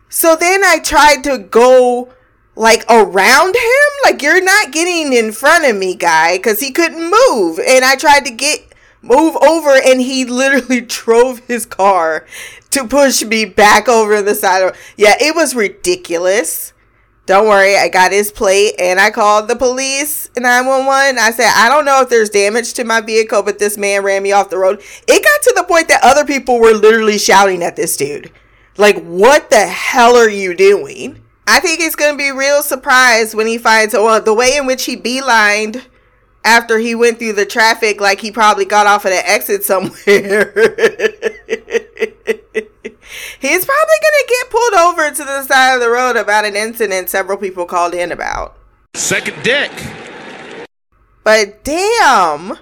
So 0.10 0.36
then 0.36 0.64
I 0.64 0.80
tried 0.80 1.24
to 1.26 1.38
go 1.38 2.12
like 2.56 2.84
around 2.90 3.56
him. 3.56 3.90
Like 4.04 4.22
you're 4.22 4.44
not 4.44 4.72
getting 4.72 5.14
in 5.14 5.32
front 5.32 5.66
of 5.66 5.78
me, 5.78 5.96
guy, 5.96 6.38
because 6.38 6.60
he 6.60 6.72
couldn't 6.72 7.04
move. 7.04 7.60
And 7.60 7.86
I 7.86 7.96
tried 7.96 8.26
to 8.26 8.32
get 8.32 8.69
move 9.10 9.36
over 9.38 9.72
and 9.72 10.02
he 10.02 10.26
literally 10.26 10.82
drove 10.88 11.40
his 11.40 11.66
car 11.66 12.26
to 12.70 12.88
push 12.88 13.24
me 13.24 13.46
back 13.46 13.90
over 13.90 14.22
the 14.22 14.36
side 14.36 14.64
of 14.64 14.78
yeah 14.96 15.16
it 15.20 15.36
was 15.36 15.56
ridiculous. 15.56 16.74
Don't 17.26 17.48
worry 17.48 17.78
i 17.78 17.90
got 17.90 18.12
his 18.12 18.32
plate 18.32 18.74
and 18.80 19.00
i 19.00 19.12
called 19.12 19.48
the 19.48 19.56
police 19.56 20.32
911 20.36 21.20
i 21.20 21.30
said 21.30 21.52
i 21.56 21.70
don't 21.70 21.86
know 21.86 22.02
if 22.02 22.10
there's 22.10 22.32
damage 22.32 22.74
to 22.74 22.84
my 22.84 23.02
vehicle 23.02 23.44
but 23.44 23.60
this 23.60 23.78
man 23.78 24.04
ran 24.04 24.24
me 24.24 24.32
off 24.32 24.50
the 24.50 24.58
road. 24.58 24.82
It 25.08 25.24
got 25.24 25.42
to 25.44 25.54
the 25.56 25.64
point 25.64 25.90
that 25.90 26.04
other 26.04 26.26
people 26.26 26.60
were 26.60 26.74
literally 26.74 27.20
shouting 27.20 27.62
at 27.62 27.76
this 27.76 27.96
dude. 27.98 28.32
Like, 28.80 29.04
what 29.04 29.50
the 29.50 29.68
hell 29.68 30.16
are 30.16 30.30
you 30.30 30.56
doing? 30.56 31.22
I 31.46 31.60
think 31.60 31.82
he's 31.82 31.96
going 31.96 32.14
to 32.14 32.18
be 32.18 32.32
real 32.32 32.62
surprised 32.62 33.34
when 33.36 33.46
he 33.46 33.58
finds 33.58 33.94
well, 33.94 34.22
the 34.22 34.34
way 34.34 34.56
in 34.56 34.66
which 34.66 34.86
he 34.86 34.96
beelined 34.96 35.84
after 36.44 36.78
he 36.80 36.96
went 36.96 37.20
through 37.20 37.34
the 37.34 37.46
traffic, 37.46 38.00
like 38.00 38.22
he 38.22 38.32
probably 38.32 38.66
got 38.66 38.88
off 38.88 39.06
at 39.06 39.12
an 39.12 39.24
exit 39.26 39.64
somewhere. 39.64 39.94
he's 43.40 43.66
probably 43.66 44.00
going 44.02 44.18
to 44.18 44.26
get 44.28 44.50
pulled 44.50 44.74
over 44.74 45.12
to 45.12 45.24
the 45.24 45.44
side 45.44 45.76
of 45.76 45.82
the 45.82 45.90
road 45.90 46.16
about 46.16 46.46
an 46.46 46.56
incident 46.56 47.10
several 47.10 47.38
people 47.38 47.66
called 47.66 47.94
in 47.94 48.12
about. 48.12 48.58
Second 48.96 49.44
deck. 49.44 49.72
But 51.24 51.64
damn. 51.64 52.58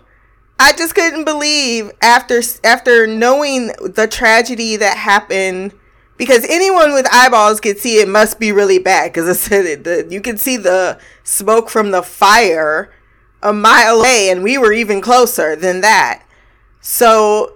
I 0.60 0.74
just 0.74 0.96
couldn't 0.96 1.26
believe 1.26 1.92
after 2.02 2.42
after 2.64 3.06
knowing 3.06 3.68
the 3.68 4.08
tragedy 4.10 4.76
that 4.78 4.98
happened 4.98 5.74
because 6.18 6.46
anyone 6.50 6.94
with 6.94 7.08
eyeballs 7.12 7.60
could 7.60 7.78
see 7.78 8.00
it 8.00 8.08
must 8.08 8.40
be 8.40 8.52
really 8.52 8.80
bad 8.80 9.14
because 9.14 9.30
I 9.30 9.34
said 9.34 9.66
it, 9.66 9.84
the, 9.84 10.08
you 10.10 10.20
can 10.20 10.38
see 10.38 10.58
the 10.58 11.00
smoke 11.24 11.70
from 11.70 11.92
the 11.92 12.02
fire 12.02 12.92
a 13.41 13.53
mile 13.53 14.00
away 14.00 14.29
and 14.29 14.44
we 14.44 14.58
were 14.58 14.74
even 14.74 15.01
closer 15.01 15.56
than 15.56 15.82
that. 15.82 16.24
So 16.82 17.53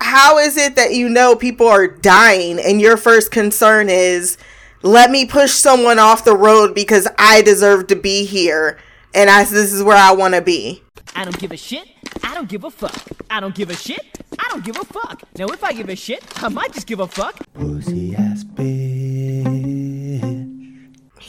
how 0.00 0.38
is 0.38 0.56
it 0.56 0.76
that 0.76 0.94
you 0.94 1.08
know 1.08 1.36
people 1.36 1.68
are 1.68 1.86
dying 1.86 2.58
and 2.58 2.80
your 2.80 2.96
first 2.96 3.30
concern 3.30 3.88
is 3.90 4.38
let 4.82 5.10
me 5.10 5.26
push 5.26 5.52
someone 5.52 5.98
off 5.98 6.24
the 6.24 6.36
road 6.36 6.74
because 6.74 7.06
I 7.18 7.42
deserve 7.42 7.86
to 7.88 7.96
be 7.96 8.24
here 8.24 8.78
and 9.14 9.28
I 9.28 9.44
this 9.44 9.72
is 9.72 9.82
where 9.82 9.96
I 9.96 10.12
want 10.12 10.34
to 10.34 10.42
be. 10.42 10.82
I 11.14 11.24
don't 11.24 11.38
give 11.38 11.52
a 11.52 11.56
shit. 11.56 11.88
I 12.22 12.34
don't 12.34 12.48
give 12.48 12.64
a 12.64 12.70
fuck. 12.70 13.02
I 13.28 13.40
don't 13.40 13.54
give 13.54 13.70
a 13.70 13.76
shit. 13.76 14.20
I 14.38 14.48
don't 14.50 14.64
give 14.64 14.76
a 14.76 14.84
fuck. 14.84 15.22
Now, 15.36 15.46
if 15.46 15.62
I 15.64 15.72
give 15.72 15.88
a 15.88 15.96
shit, 15.96 16.24
I 16.42 16.48
might 16.48 16.72
just 16.72 16.86
give 16.86 17.00
a 17.00 17.06
fuck. 17.06 17.36
Pussy 17.54 18.14
ass 18.14 18.44
bitch. 18.44 18.89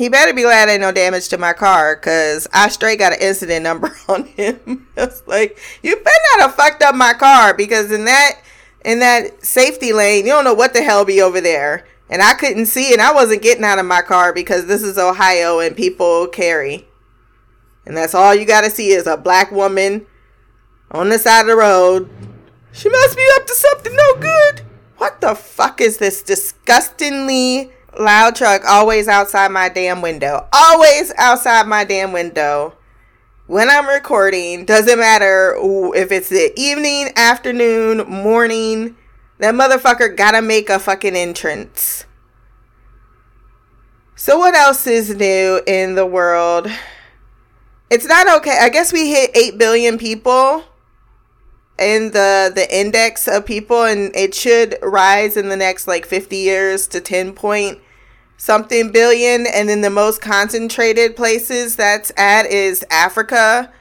He 0.01 0.09
better 0.09 0.33
be 0.33 0.41
glad 0.41 0.67
ain't 0.67 0.81
no 0.81 0.91
damage 0.91 1.27
to 1.27 1.37
my 1.37 1.53
car, 1.53 1.95
cause 1.95 2.47
I 2.51 2.69
straight 2.69 2.97
got 2.97 3.13
an 3.13 3.19
incident 3.21 3.61
number 3.61 3.95
on 4.07 4.23
him. 4.23 4.87
it's 4.97 5.21
like 5.27 5.59
you 5.83 5.95
better 5.95 6.17
not 6.31 6.47
have 6.47 6.55
fucked 6.55 6.81
up 6.81 6.95
my 6.95 7.13
car, 7.13 7.53
because 7.53 7.91
in 7.91 8.05
that 8.05 8.41
in 8.83 8.97
that 8.97 9.45
safety 9.45 9.93
lane, 9.93 10.25
you 10.25 10.31
don't 10.31 10.43
know 10.43 10.55
what 10.55 10.73
the 10.73 10.81
hell 10.81 11.05
be 11.05 11.21
over 11.21 11.39
there. 11.39 11.85
And 12.09 12.23
I 12.23 12.33
couldn't 12.33 12.65
see, 12.65 12.93
and 12.93 12.99
I 12.99 13.13
wasn't 13.13 13.43
getting 13.43 13.63
out 13.63 13.77
of 13.77 13.85
my 13.85 14.01
car 14.01 14.33
because 14.33 14.65
this 14.65 14.81
is 14.81 14.97
Ohio 14.97 15.59
and 15.59 15.77
people 15.77 16.25
carry. 16.25 16.87
And 17.85 17.95
that's 17.95 18.15
all 18.15 18.33
you 18.33 18.45
got 18.45 18.61
to 18.61 18.71
see 18.71 18.89
is 18.89 19.05
a 19.05 19.17
black 19.17 19.51
woman 19.51 20.07
on 20.89 21.09
the 21.09 21.19
side 21.19 21.41
of 21.41 21.45
the 21.47 21.55
road. 21.55 22.09
She 22.71 22.89
must 22.89 23.15
be 23.15 23.27
up 23.35 23.45
to 23.45 23.53
something 23.53 23.95
no 23.95 24.15
good. 24.15 24.61
What 24.97 25.21
the 25.21 25.35
fuck 25.35 25.79
is 25.79 25.99
this 25.99 26.23
disgustingly 26.23 27.71
loud 27.99 28.35
truck 28.35 28.63
always 28.65 29.07
outside 29.07 29.51
my 29.51 29.69
damn 29.69 30.01
window? 30.01 30.47
Always 30.53 31.13
outside 31.17 31.67
my 31.67 31.83
damn 31.83 32.11
window. 32.11 32.75
When 33.47 33.69
I'm 33.69 33.87
recording, 33.87 34.65
doesn't 34.65 34.99
matter 34.99 35.55
if 35.59 36.11
it's 36.11 36.29
the 36.29 36.53
evening, 36.55 37.09
afternoon, 37.15 38.07
morning, 38.07 38.95
that 39.39 39.55
motherfucker 39.55 40.15
gotta 40.15 40.41
make 40.41 40.69
a 40.69 40.79
fucking 40.79 41.15
entrance. 41.15 42.05
So, 44.15 44.37
what 44.37 44.53
else 44.53 44.85
is 44.87 45.15
new 45.15 45.61
in 45.65 45.95
the 45.95 46.05
world? 46.05 46.67
It's 47.89 48.05
not 48.05 48.37
okay. 48.37 48.57
I 48.61 48.69
guess 48.69 48.93
we 48.93 49.09
hit 49.09 49.31
8 49.35 49.57
billion 49.57 49.97
people 49.97 50.63
in 51.81 52.11
the 52.11 52.51
the 52.53 52.67
index 52.75 53.27
of 53.27 53.45
people 53.45 53.83
and 53.83 54.15
it 54.15 54.33
should 54.33 54.77
rise 54.81 55.35
in 55.35 55.49
the 55.49 55.57
next 55.57 55.87
like 55.87 56.05
50 56.05 56.35
years 56.35 56.87
to 56.87 57.01
10 57.01 57.33
point 57.33 57.79
something 58.37 58.91
billion 58.91 59.45
and 59.47 59.67
then 59.67 59.81
the 59.81 59.89
most 59.89 60.21
concentrated 60.21 61.15
places 61.15 61.75
that's 61.75 62.11
at 62.17 62.45
is 62.45 62.85
Africa 62.89 63.71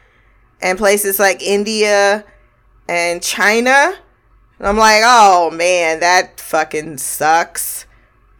and 0.61 0.79
places 0.79 1.19
like 1.19 1.43
India 1.43 2.25
and 2.89 3.23
China. 3.23 3.95
And 4.59 4.69
I'm 4.69 4.77
like, 4.77 5.03
"Oh 5.05 5.51
man, 5.51 6.01
that 6.01 6.41
fucking 6.41 6.99
sucks." 6.99 7.87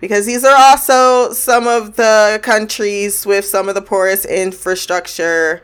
because 0.01 0.25
these 0.27 0.45
are 0.45 0.57
also 0.57 1.33
some 1.33 1.67
of 1.67 1.97
the 1.97 2.41
countries 2.43 3.27
with 3.27 3.45
some 3.45 3.69
of 3.69 3.75
the 3.75 3.83
poorest 3.83 4.25
infrastructure. 4.25 5.63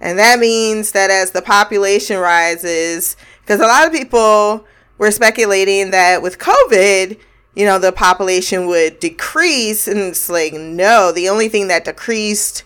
And 0.00 0.18
that 0.18 0.38
means 0.38 0.92
that 0.92 1.10
as 1.10 1.32
the 1.32 1.42
population 1.42 2.18
rises, 2.18 3.16
because 3.40 3.60
a 3.60 3.66
lot 3.66 3.86
of 3.86 3.92
people 3.92 4.66
were 4.98 5.10
speculating 5.10 5.90
that 5.90 6.22
with 6.22 6.38
COVID, 6.38 7.18
you 7.54 7.64
know, 7.64 7.78
the 7.78 7.92
population 7.92 8.66
would 8.66 9.00
decrease. 9.00 9.88
And 9.88 9.98
it's 9.98 10.28
like, 10.28 10.52
no, 10.52 11.12
the 11.12 11.28
only 11.28 11.48
thing 11.48 11.68
that 11.68 11.84
decreased 11.84 12.64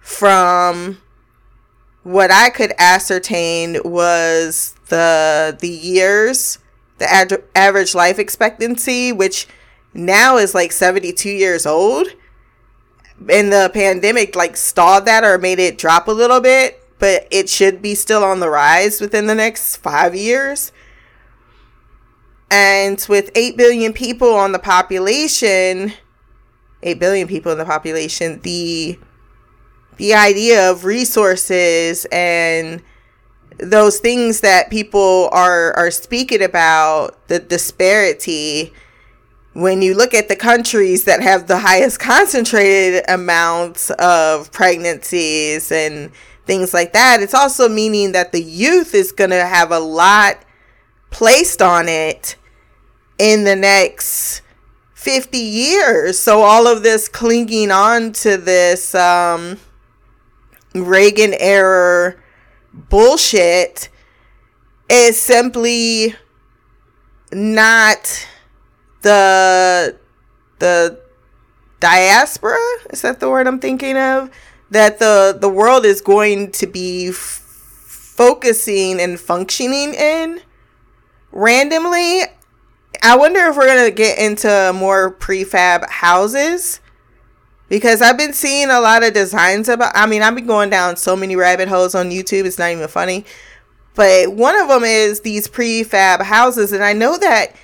from 0.00 0.98
what 2.02 2.30
I 2.30 2.50
could 2.50 2.72
ascertain 2.78 3.78
was 3.84 4.74
the 4.88 5.56
the 5.58 5.68
years, 5.68 6.58
the 6.98 7.10
ad- 7.10 7.42
average 7.54 7.94
life 7.94 8.18
expectancy, 8.18 9.12
which 9.12 9.46
now 9.94 10.36
is 10.36 10.54
like 10.54 10.72
72 10.72 11.28
years 11.28 11.66
old. 11.66 12.08
And 13.28 13.52
the 13.52 13.70
pandemic 13.72 14.34
like 14.34 14.56
stalled 14.56 15.04
that 15.04 15.24
or 15.24 15.38
made 15.38 15.58
it 15.58 15.78
drop 15.78 16.08
a 16.08 16.12
little 16.12 16.40
bit, 16.40 16.79
but 17.00 17.26
it 17.30 17.48
should 17.48 17.82
be 17.82 17.96
still 17.96 18.22
on 18.22 18.38
the 18.38 18.48
rise 18.48 19.00
within 19.00 19.26
the 19.26 19.34
next 19.34 19.76
5 19.78 20.14
years. 20.14 20.70
And 22.50 23.04
with 23.08 23.30
8 23.34 23.56
billion 23.56 23.92
people 23.92 24.34
on 24.34 24.52
the 24.52 24.58
population, 24.58 25.92
8 26.82 27.00
billion 27.00 27.26
people 27.26 27.50
in 27.50 27.58
the 27.58 27.64
population, 27.64 28.40
the 28.42 28.98
the 29.96 30.14
idea 30.14 30.70
of 30.70 30.84
resources 30.84 32.06
and 32.10 32.82
those 33.58 33.98
things 33.98 34.40
that 34.40 34.70
people 34.70 35.28
are 35.32 35.74
are 35.76 35.90
speaking 35.90 36.42
about 36.42 37.28
the 37.28 37.38
disparity 37.38 38.72
when 39.52 39.82
you 39.82 39.94
look 39.94 40.14
at 40.14 40.28
the 40.28 40.36
countries 40.36 41.04
that 41.04 41.20
have 41.20 41.48
the 41.48 41.58
highest 41.58 41.98
concentrated 41.98 43.04
amounts 43.08 43.90
of 43.90 44.50
pregnancies 44.52 45.70
and 45.70 46.10
things 46.50 46.74
like 46.74 46.92
that. 46.94 47.22
It's 47.22 47.32
also 47.32 47.68
meaning 47.68 48.10
that 48.10 48.32
the 48.32 48.42
youth 48.42 48.92
is 48.92 49.12
going 49.12 49.30
to 49.30 49.46
have 49.46 49.70
a 49.70 49.78
lot 49.78 50.36
placed 51.10 51.62
on 51.62 51.88
it 51.88 52.34
in 53.18 53.44
the 53.44 53.54
next 53.54 54.42
50 54.94 55.38
years. 55.38 56.18
So 56.18 56.42
all 56.42 56.66
of 56.66 56.82
this 56.82 57.06
clinging 57.06 57.70
on 57.70 58.12
to 58.24 58.36
this 58.36 58.96
um 58.96 59.58
Reagan 60.74 61.34
era 61.38 62.16
bullshit 62.74 63.88
is 64.88 65.20
simply 65.20 66.16
not 67.30 68.26
the 69.02 69.96
the 70.58 70.98
diaspora? 71.78 72.58
Is 72.90 73.02
that 73.02 73.20
the 73.20 73.30
word 73.30 73.46
i'm 73.46 73.58
thinking 73.60 73.96
of 73.96 74.30
that 74.70 74.98
the 74.98 75.36
the 75.40 75.48
world 75.48 75.84
is 75.84 76.00
going 76.00 76.50
to 76.52 76.66
be 76.66 77.08
f- 77.08 77.16
focusing 77.16 79.00
and 79.00 79.18
functioning 79.18 79.94
in 79.94 80.40
randomly 81.32 82.22
i 83.02 83.16
wonder 83.16 83.40
if 83.40 83.56
we're 83.56 83.66
going 83.66 83.88
to 83.88 83.94
get 83.94 84.18
into 84.18 84.72
more 84.74 85.12
prefab 85.12 85.88
houses 85.88 86.80
because 87.70 88.02
I've 88.02 88.18
been 88.18 88.34
seeing 88.34 88.68
a 88.68 88.80
lot 88.80 89.02
of 89.02 89.14
designs 89.14 89.70
about. 89.70 89.92
I 89.94 90.04
mean, 90.04 90.20
I've 90.20 90.34
been 90.34 90.46
going 90.46 90.68
down 90.68 90.96
so 90.96 91.16
many 91.16 91.36
rabbit 91.36 91.68
holes 91.68 91.94
on 91.94 92.10
YouTube. 92.10 92.44
It's 92.44 92.58
not 92.58 92.70
even 92.72 92.88
funny. 92.88 93.24
But 93.94 94.34
one 94.34 94.60
of 94.60 94.68
them 94.68 94.84
is 94.84 95.20
these 95.20 95.48
prefab 95.48 96.20
houses, 96.20 96.72
and 96.72 96.84
I 96.84 96.92
know 96.92 97.16
that 97.16 97.54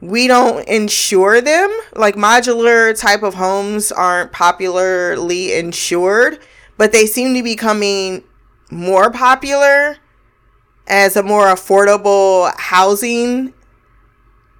we 0.00 0.28
don't 0.28 0.66
insure 0.68 1.40
them. 1.40 1.70
Like 1.96 2.14
modular 2.14 2.98
type 2.98 3.22
of 3.22 3.34
homes 3.34 3.90
aren't 3.90 4.32
popularly 4.32 5.54
insured, 5.54 6.40
but 6.76 6.92
they 6.92 7.06
seem 7.06 7.34
to 7.34 7.42
be 7.42 7.54
becoming 7.54 8.24
more 8.70 9.10
popular 9.10 9.98
as 10.86 11.16
a 11.16 11.22
more 11.22 11.46
affordable 11.46 12.52
housing 12.58 13.52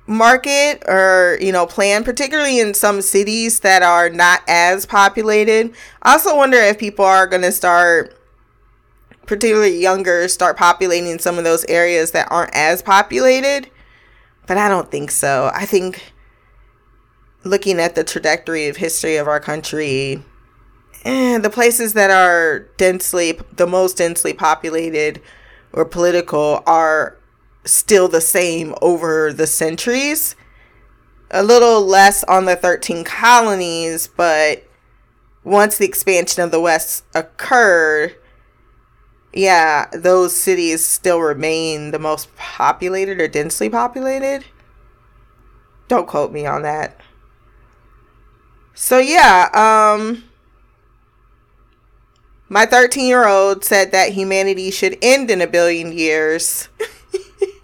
market 0.07 0.83
or 0.87 1.39
you 1.41 1.51
know 1.51 1.67
plan 1.67 2.05
particularly 2.05 2.61
in 2.61 2.75
some 2.75 3.01
cities 3.01 3.61
that 3.61 3.83
are 3.83 4.09
not 4.11 4.43
as 4.49 4.87
populated. 4.87 5.73
I 6.03 6.13
also 6.13 6.37
wonder 6.37 6.59
if 6.59 6.79
people 6.79 7.05
are 7.05 7.27
going 7.27 7.43
to 7.43 7.53
start 7.53 8.17
particularly 9.27 9.81
younger 9.81 10.29
start 10.29 10.57
populating 10.57 11.19
some 11.19 11.39
of 11.39 11.45
those 11.45 11.65
areas 11.67 12.11
that 12.13 12.31
aren't 12.31 12.55
as 12.55 12.83
populated. 12.83 13.71
But 14.47 14.59
i 14.59 14.69
don't 14.69 14.91
think 14.91 15.11
so. 15.11 15.51
I 15.55 15.65
think 15.65 16.13
looking 17.45 17.81
at 17.81 17.95
the 17.95 18.05
trajectory 18.05 18.69
of 18.69 18.77
history 18.77 19.17
of 19.17 19.27
our 19.27 19.41
country 19.41 20.23
eh, 21.05 21.39
the 21.39 21.51
places 21.51 21.93
that 21.95 22.11
are 22.11 22.61
densely 22.77 23.39
the 23.53 23.67
most 23.67 23.99
densely 23.99 24.33
populated 24.33 25.21
or 25.73 25.85
political 25.85 26.63
are 26.67 27.19
still 27.65 28.09
the 28.09 28.21
same 28.21 28.75
over 28.81 29.33
the 29.33 29.47
centuries. 29.47 30.37
A 31.31 31.43
little 31.43 31.85
less 31.85 32.23
on 32.25 32.45
the 32.45 32.55
13 32.57 33.03
colonies, 33.05 34.07
but 34.09 34.65
once 35.43 35.79
the 35.79 35.87
expansion 35.87 36.43
of 36.43 36.51
the 36.51 36.61
West 36.61 37.05
occurred, 37.15 38.17
yeah, 39.33 39.87
those 39.93 40.37
cities 40.37 40.85
still 40.85 41.21
remain 41.21 41.91
the 41.91 41.99
most 41.99 42.35
populated 42.37 43.21
or 43.21 43.27
densely 43.27 43.69
populated. 43.69 44.45
Don't 45.89 46.07
quote 46.07 46.33
me 46.33 46.47
on 46.47 46.63
that. 46.63 47.01
So 48.75 48.99
yeah, 48.99 49.49
um 49.53 50.25
my 52.55 52.65
13 52.67 53.09
year 53.09 53.27
old 53.27 53.65
said 53.65 53.91
that 53.91 54.13
humanity 54.13 54.71
should 54.71 54.97
end 55.03 55.29
in 55.29 55.41
a 55.41 55.47
billion 55.49 55.91
years. 55.91 56.69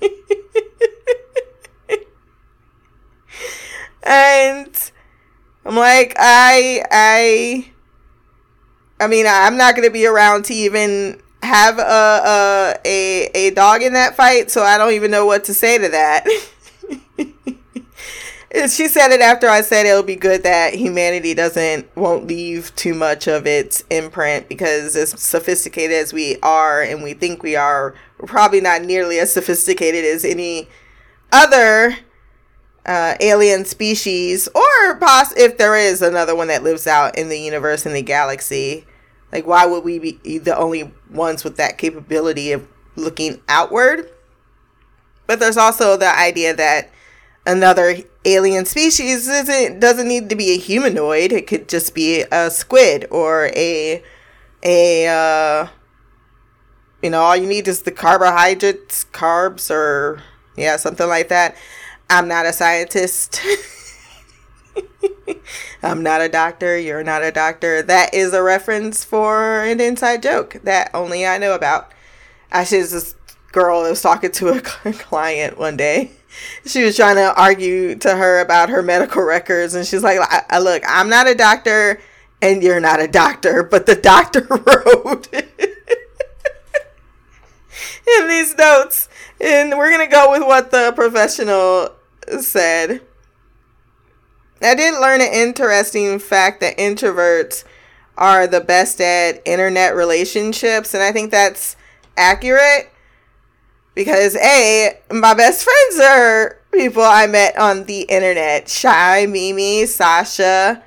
and 4.03 4.90
I'm 5.64 5.76
like, 5.76 6.16
I, 6.18 6.85
I, 6.90 7.70
I 8.98 9.07
mean, 9.07 9.26
I'm 9.29 9.57
not 9.57 9.76
gonna 9.76 9.90
be 9.90 10.07
around 10.07 10.46
to 10.46 10.55
even 10.55 11.22
have 11.44 11.79
a 11.79 11.83
a 11.83 12.74
a, 12.85 13.31
a 13.33 13.50
dog 13.50 13.83
in 13.83 13.92
that 13.92 14.16
fight, 14.16 14.50
so 14.50 14.64
I 14.64 14.76
don't 14.76 14.94
even 14.94 15.12
know 15.12 15.24
what 15.24 15.44
to 15.44 15.55
say 15.55 15.79
to 15.79 15.88
that. 15.88 16.26
she 18.53 18.89
said 18.89 19.13
it 19.13 19.21
after 19.21 19.49
I 19.49 19.61
said 19.61 19.87
it'll 19.87 20.03
be 20.03 20.17
good 20.17 20.43
that 20.43 20.75
humanity 20.75 21.35
doesn't 21.35 21.95
won't 21.97 22.27
leave 22.27 22.75
too 22.75 22.95
much 22.95 23.29
of 23.29 23.47
its 23.47 23.85
imprint 23.91 24.49
because 24.49 24.97
as 24.97 25.11
sophisticated 25.11 25.97
as 25.97 26.13
we 26.13 26.37
are 26.43 26.83
and 26.83 27.03
we 27.03 27.15
think 27.15 27.43
we 27.43 27.55
are, 27.55 27.95
we're 28.19 28.27
probably 28.27 28.61
not 28.61 28.83
nearly 28.83 29.19
as 29.19 29.33
sophisticated 29.33 30.05
as 30.05 30.25
any 30.25 30.69
other 31.33 31.97
uh, 32.87 33.15
alien 33.21 33.65
species, 33.65 34.49
or 34.55 34.97
poss- 34.99 35.37
if 35.37 35.59
there 35.59 35.77
is 35.77 36.03
another 36.03 36.35
one 36.35 36.49
that 36.49 36.63
lives 36.63 36.87
out 36.87 37.17
in 37.17 37.29
the 37.29 37.39
universe 37.39 37.87
in 37.87 37.93
the 37.93 38.03
galaxy. 38.03 38.87
Like, 39.33 39.47
why 39.47 39.65
would 39.65 39.85
we 39.85 39.99
be 39.99 40.39
the 40.39 40.57
only 40.57 40.93
ones 41.09 41.45
with 41.45 41.57
that 41.57 41.79
capability 41.79 42.51
of 42.51 42.67
looking 42.97 43.41
outward? 43.49 44.11
But 45.29 45.39
there's 45.39 45.57
also 45.57 45.97
the 45.97 46.09
idea 46.09 46.55
that 46.57 46.91
another 47.46 47.96
alien 48.24 48.64
species 48.66 49.29
isn't 49.29 49.81
doesn't 49.81 50.09
need 50.09 50.29
to 50.29 50.37
be 50.37 50.53
a 50.53 50.59
humanoid. 50.59 51.33
It 51.33 51.46
could 51.46 51.68
just 51.68 51.94
be 51.94 52.24
a 52.31 52.50
squid 52.50 53.07
or 53.11 53.46
a 53.57 54.03
a 54.62 55.07
uh, 55.09 55.68
you 57.03 57.11
know 57.11 57.20
all 57.20 57.37
you 57.37 57.46
need 57.46 57.68
is 57.68 57.83
the 57.83 57.92
carbohydrates, 57.92 59.05
carbs, 59.05 59.70
or 59.70 60.22
yeah, 60.57 60.76
something 60.76 61.09
like 61.09 61.29
that. 61.29 61.57
I'm 62.09 62.29
not 62.29 62.46
a 62.46 62.53
scientist. 62.53 63.40
I'm 65.83 66.03
not 66.03 66.20
a 66.20 66.29
doctor. 66.29 66.79
You're 66.79 67.05
not 67.05 67.22
a 67.22 67.33
doctor. 67.33 67.83
That 67.83 68.12
is 68.12 68.33
a 68.35 68.42
reference 68.42 69.05
for 69.05 69.62
an 69.64 69.81
inside 69.81 70.22
joke 70.22 70.59
that 70.64 70.90
only 70.92 71.26
I 71.26 71.38
know 71.38 71.55
about. 71.55 71.92
I 72.53 72.64
should 72.64 72.83
this 72.83 73.14
girl 73.53 73.83
that 73.83 73.91
was 73.91 74.03
talking 74.03 74.31
to 74.33 74.49
a 74.49 74.61
client 74.93 75.59
one 75.59 75.77
day. 75.77 76.13
She 76.65 76.85
was 76.85 76.97
trying 76.97 77.17
to 77.17 77.35
argue 77.35 77.97
to 77.97 78.17
her 78.17 78.41
about 78.41 78.69
her 78.69 78.83
medical 78.83 79.23
records, 79.23 79.75
and 79.75 79.87
she's 79.87 80.03
like, 80.03 80.21
I, 80.21 80.43
I, 80.49 80.59
"Look, 80.61 80.83
I'm 80.87 81.09
not 81.09 81.29
a 81.29 81.35
doctor, 81.35 82.01
and 82.41 82.63
you're 82.63 82.81
not 82.81 83.01
a 83.01 83.09
doctor, 83.09 83.63
but 83.63 83.87
the 83.87 83.97
doctor 83.97 84.47
wrote 84.49 85.29
in 85.35 85.49
these 88.29 88.57
notes, 88.57 89.09
and 89.41 89.77
we're 89.77 89.91
gonna 89.91 90.07
go 90.07 90.31
with 90.31 90.43
what 90.43 90.71
the 90.71 90.93
professional 90.95 91.91
said, 92.41 93.01
I 94.63 94.75
did 94.75 95.01
learn 95.01 95.21
an 95.21 95.33
interesting 95.33 96.19
fact 96.19 96.61
that 96.61 96.77
introverts 96.77 97.65
are 98.17 98.47
the 98.47 98.61
best 98.61 99.01
at 99.01 99.43
internet 99.47 99.97
relationships, 99.97 100.93
and 100.95 101.03
I 101.03 101.13
think 101.13 101.31
that's 101.31 101.77
accurate 102.17 102.89
because 103.94 104.37
A, 104.37 104.98
my 105.11 105.35
best 105.35 105.64
friends 105.64 106.00
are 106.00 106.59
people 106.72 107.03
I 107.03 107.26
met 107.26 107.59
on 107.59 107.85
the 107.85 108.03
internet 108.03 108.68
Shy, 108.68 109.26
Mimi, 109.26 109.87
Sasha, 109.87 110.83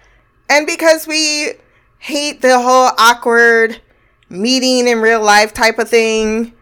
and 0.50 0.66
because 0.68 1.08
we 1.08 1.54
hate 2.00 2.42
the 2.42 2.60
whole 2.60 2.92
awkward 2.98 3.82
meeting 4.30 4.88
in 4.88 5.00
real 5.00 5.24
life 5.24 5.54
type 5.54 5.80
of 5.80 5.90
thing, 5.90 6.54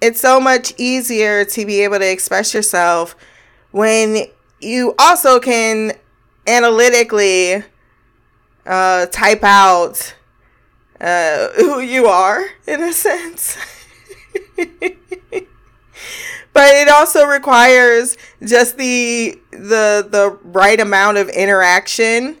it's 0.00 0.20
so 0.20 0.40
much 0.40 0.72
easier 0.76 1.44
to 1.44 1.66
be 1.66 1.80
able 1.82 1.98
to 1.98 2.10
express 2.10 2.52
yourself 2.54 3.16
when 3.70 4.26
you 4.60 4.94
also 4.98 5.40
can 5.40 5.92
analytically 6.46 7.64
uh, 8.64 9.06
type 9.06 9.42
out 9.42 10.14
uh, 11.00 11.48
who 11.56 11.80
you 11.80 12.06
are 12.06 12.44
in 12.66 12.82
a 12.82 12.92
sense. 12.92 13.56
but 16.52 16.74
it 16.74 16.88
also 16.88 17.24
requires 17.26 18.16
just 18.44 18.78
the 18.78 19.38
the 19.50 20.06
the 20.08 20.38
right 20.42 20.80
amount 20.80 21.18
of 21.18 21.28
interaction, 21.28 22.36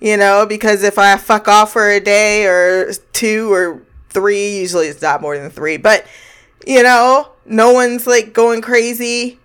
you 0.00 0.16
know, 0.16 0.46
because 0.46 0.82
if 0.82 0.98
I 0.98 1.16
fuck 1.16 1.48
off 1.48 1.72
for 1.72 1.88
a 1.88 2.00
day 2.00 2.46
or 2.46 2.92
two 3.12 3.52
or 3.52 3.82
three, 4.08 4.58
usually 4.58 4.88
it's 4.88 5.02
not 5.02 5.20
more 5.20 5.38
than 5.38 5.50
three, 5.50 5.76
but 5.76 6.06
you 6.66 6.82
know, 6.82 7.30
no 7.46 7.72
one's 7.72 8.06
like 8.06 8.32
going 8.32 8.60
crazy. 8.60 9.38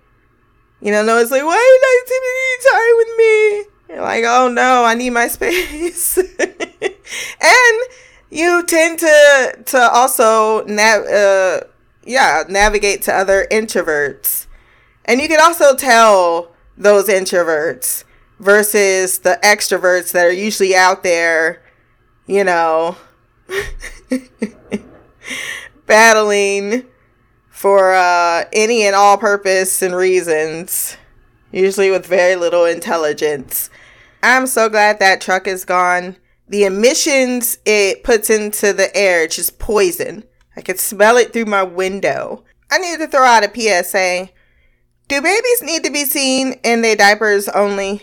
You 0.82 0.92
know, 0.92 1.04
no 1.04 1.16
one's 1.16 1.32
like, 1.32 1.44
why 1.44 1.80
not 1.82 2.08
spending 2.08 2.72
time 2.74 2.98
with 2.98 3.18
me? 3.18 3.66
You're 3.90 4.02
like, 4.02 4.24
oh 4.26 4.50
no, 4.50 4.84
I 4.84 4.94
need 4.96 5.12
my 5.12 5.28
space. 5.30 6.18
and 7.40 7.82
you 8.30 8.64
tend 8.66 9.00
to 9.00 9.60
to 9.66 9.90
also 9.92 10.66
nav- 10.66 11.06
uh, 11.06 11.62
yeah 12.06 12.44
navigate 12.48 13.02
to 13.04 13.14
other 13.14 13.48
introverts, 13.52 14.48
and 15.06 15.22
you 15.22 15.28
can 15.28 15.42
also 15.42 15.76
tell 15.76 16.52
those 16.78 17.08
introverts 17.08 18.04
versus 18.40 19.20
the 19.20 19.40
extroverts 19.44 20.12
that 20.12 20.26
are 20.26 20.32
usually 20.32 20.76
out 20.76 21.04
there, 21.04 21.64
you 22.28 22.44
know, 22.44 22.98
battling 25.86 26.86
for 27.50 27.94
uh, 27.94 28.46
any 28.54 28.84
and 28.84 28.96
all 28.96 29.18
purpose 29.18 29.82
and 29.82 29.96
reasons, 29.96 30.98
usually 31.52 31.90
with 31.90 32.06
very 32.06 32.36
little 32.36 32.66
intelligence. 32.66 33.70
I'm 34.22 34.48
so 34.48 34.70
glad 34.70 35.00
that 35.00 35.22
truck 35.22 35.48
is 35.48 35.66
gone. 35.66 36.18
The 36.48 36.66
emissions 36.66 37.58
it 37.66 38.04
puts 38.04 38.30
into 38.30 38.74
the 38.74 38.96
air, 38.96 39.28
just 39.28 39.58
poison. 39.58 40.24
I 40.56 40.62
could 40.62 40.80
smell 40.80 41.18
it 41.18 41.34
through 41.34 41.46
my 41.46 41.64
window. 41.64 42.44
I 42.72 42.78
need 42.78 43.00
to 43.00 43.08
throw 43.08 43.24
out 43.24 43.44
a 43.44 43.52
PSA. 43.54 44.30
Do 45.08 45.22
babies 45.22 45.62
need 45.62 45.84
to 45.84 45.92
be 45.92 46.06
seen 46.06 46.54
in 46.64 46.82
their 46.82 46.96
diapers 46.96 47.48
only? 47.50 48.02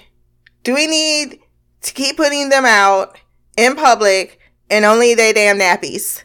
Do 0.62 0.74
we 0.74 0.86
need 0.86 1.40
to 1.80 1.92
keep 1.92 2.16
putting 2.16 2.48
them 2.48 2.64
out 2.64 3.18
in 3.56 3.74
public 3.74 4.38
and 4.70 4.84
only 4.84 5.14
their 5.14 5.32
damn 5.32 5.58
nappies? 5.58 6.22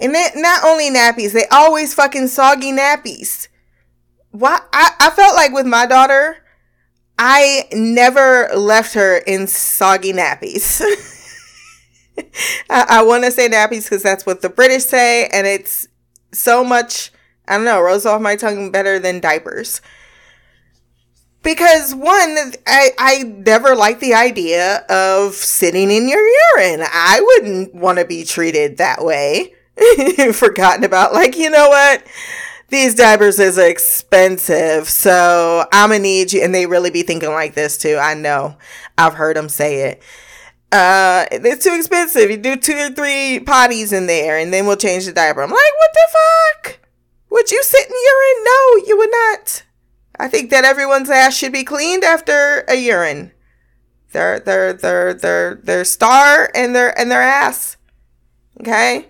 And 0.00 0.12
it, 0.14 0.32
not 0.34 0.64
only 0.64 0.90
nappies, 0.90 1.32
they 1.32 1.46
always 1.50 1.94
fucking 1.94 2.28
soggy 2.28 2.72
nappies. 2.72 3.48
Why? 4.32 4.58
I, 4.72 4.90
I 5.00 5.10
felt 5.10 5.34
like 5.34 5.52
with 5.52 5.66
my 5.66 5.86
daughter, 5.86 6.36
I 7.18 7.68
never 7.72 8.48
left 8.54 8.94
her 8.94 9.18
in 9.18 9.46
soggy 9.46 10.12
nappies. 10.12 10.82
I, 12.72 13.02
want 13.02 13.24
to 13.24 13.30
say 13.30 13.48
nappies 13.48 13.84
because 13.84 14.02
that's 14.02 14.24
what 14.24 14.40
the 14.42 14.48
British 14.48 14.84
say, 14.84 15.26
and 15.28 15.46
it's 15.46 15.86
so 16.32 16.64
much, 16.64 17.12
I 17.46 17.56
don't 17.56 17.64
know, 17.64 17.80
rolls 17.80 18.06
off 18.06 18.20
my 18.20 18.36
tongue 18.36 18.70
better 18.70 18.98
than 18.98 19.20
diapers. 19.20 19.80
Because 21.42 21.94
one, 21.94 22.52
I, 22.66 22.90
I 22.98 23.22
never 23.24 23.74
liked 23.74 24.00
the 24.00 24.14
idea 24.14 24.84
of 24.88 25.34
sitting 25.34 25.90
in 25.90 26.08
your 26.08 26.20
urine. 26.56 26.86
I 26.92 27.20
wouldn't 27.20 27.74
want 27.74 27.98
to 27.98 28.04
be 28.04 28.24
treated 28.24 28.76
that 28.78 29.04
way. 29.04 29.54
forgotten 30.32 30.84
about. 30.84 31.12
Like, 31.12 31.36
you 31.36 31.50
know 31.50 31.68
what? 31.68 32.04
These 32.68 32.94
diapers 32.94 33.38
is 33.38 33.58
expensive, 33.58 34.88
so 34.88 35.66
I'm 35.72 35.90
gonna 35.90 36.00
need 36.00 36.32
you. 36.32 36.42
And 36.42 36.54
they 36.54 36.66
really 36.66 36.90
be 36.90 37.02
thinking 37.02 37.30
like 37.30 37.54
this 37.54 37.76
too. 37.76 37.96
I 37.96 38.14
know. 38.14 38.56
I've 38.96 39.14
heard 39.14 39.36
them 39.36 39.48
say 39.48 39.90
it. 39.90 40.02
Uh, 40.72 41.26
it's 41.30 41.64
too 41.64 41.74
expensive. 41.74 42.30
You 42.30 42.38
do 42.38 42.56
two 42.56 42.72
or 42.72 42.90
three 42.90 43.40
potties 43.44 43.92
in 43.92 44.06
there, 44.06 44.38
and 44.38 44.52
then 44.52 44.66
we'll 44.66 44.76
change 44.76 45.04
the 45.04 45.12
diaper. 45.12 45.42
I'm 45.42 45.50
like, 45.50 45.58
what 45.58 45.90
the 45.92 46.08
fuck? 46.12 46.80
Would 47.28 47.50
you 47.50 47.62
sit 47.62 47.86
in 47.86 47.94
urine? 47.94 48.44
No, 48.44 48.86
you 48.88 48.96
would 48.96 49.10
not. 49.10 49.62
I 50.18 50.28
think 50.28 50.50
that 50.50 50.64
everyone's 50.64 51.10
ass 51.10 51.36
should 51.36 51.52
be 51.52 51.62
cleaned 51.64 52.04
after 52.04 52.64
a 52.68 52.74
urine. 52.74 53.32
Their 54.12 54.40
their 54.40 54.72
their 54.72 55.14
their 55.14 55.54
their 55.56 55.84
star 55.84 56.50
and 56.54 56.74
their 56.74 56.98
and 56.98 57.10
their 57.10 57.22
ass. 57.22 57.76
Okay. 58.60 59.08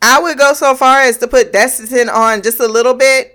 I 0.00 0.20
would 0.20 0.36
go 0.36 0.52
so 0.52 0.74
far 0.74 1.00
as 1.00 1.18
to 1.18 1.28
put 1.28 1.52
Desitin 1.52 2.12
on 2.12 2.42
just 2.42 2.60
a 2.60 2.66
little 2.66 2.94
bit 2.94 3.32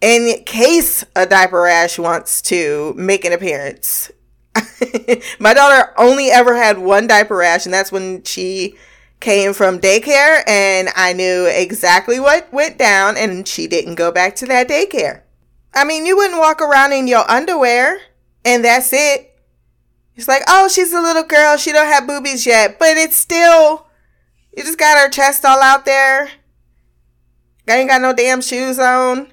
in 0.00 0.42
case 0.44 1.04
a 1.14 1.26
diaper 1.26 1.60
rash 1.60 1.98
wants 1.98 2.40
to 2.42 2.94
make 2.96 3.24
an 3.24 3.32
appearance. 3.32 4.10
My 5.38 5.54
daughter 5.54 5.92
only 5.96 6.30
ever 6.30 6.56
had 6.56 6.78
one 6.78 7.06
diaper 7.06 7.36
rash, 7.36 7.64
and 7.64 7.74
that's 7.74 7.92
when 7.92 8.22
she 8.24 8.76
came 9.20 9.52
from 9.52 9.80
daycare, 9.80 10.42
and 10.46 10.88
I 10.94 11.12
knew 11.12 11.46
exactly 11.46 12.20
what 12.20 12.52
went 12.52 12.78
down, 12.78 13.16
and 13.16 13.46
she 13.46 13.66
didn't 13.66 13.96
go 13.96 14.12
back 14.12 14.36
to 14.36 14.46
that 14.46 14.68
daycare. 14.68 15.22
I 15.74 15.84
mean, 15.84 16.06
you 16.06 16.16
wouldn't 16.16 16.38
walk 16.38 16.60
around 16.60 16.92
in 16.92 17.08
your 17.08 17.28
underwear, 17.30 18.00
and 18.44 18.64
that's 18.64 18.92
it. 18.92 19.36
It's 20.14 20.28
like, 20.28 20.42
oh, 20.48 20.68
she's 20.68 20.92
a 20.92 21.00
little 21.00 21.24
girl, 21.24 21.56
she 21.56 21.72
don't 21.72 21.86
have 21.86 22.06
boobies 22.06 22.46
yet, 22.46 22.78
but 22.78 22.96
it's 22.96 23.16
still 23.16 23.86
you 24.58 24.64
just 24.64 24.78
got 24.78 24.98
her 24.98 25.08
chest 25.08 25.44
all 25.44 25.62
out 25.62 25.84
there. 25.84 26.30
I 27.68 27.76
ain't 27.76 27.88
got 27.88 28.02
no 28.02 28.12
damn 28.12 28.40
shoes 28.40 28.80
on. 28.80 29.32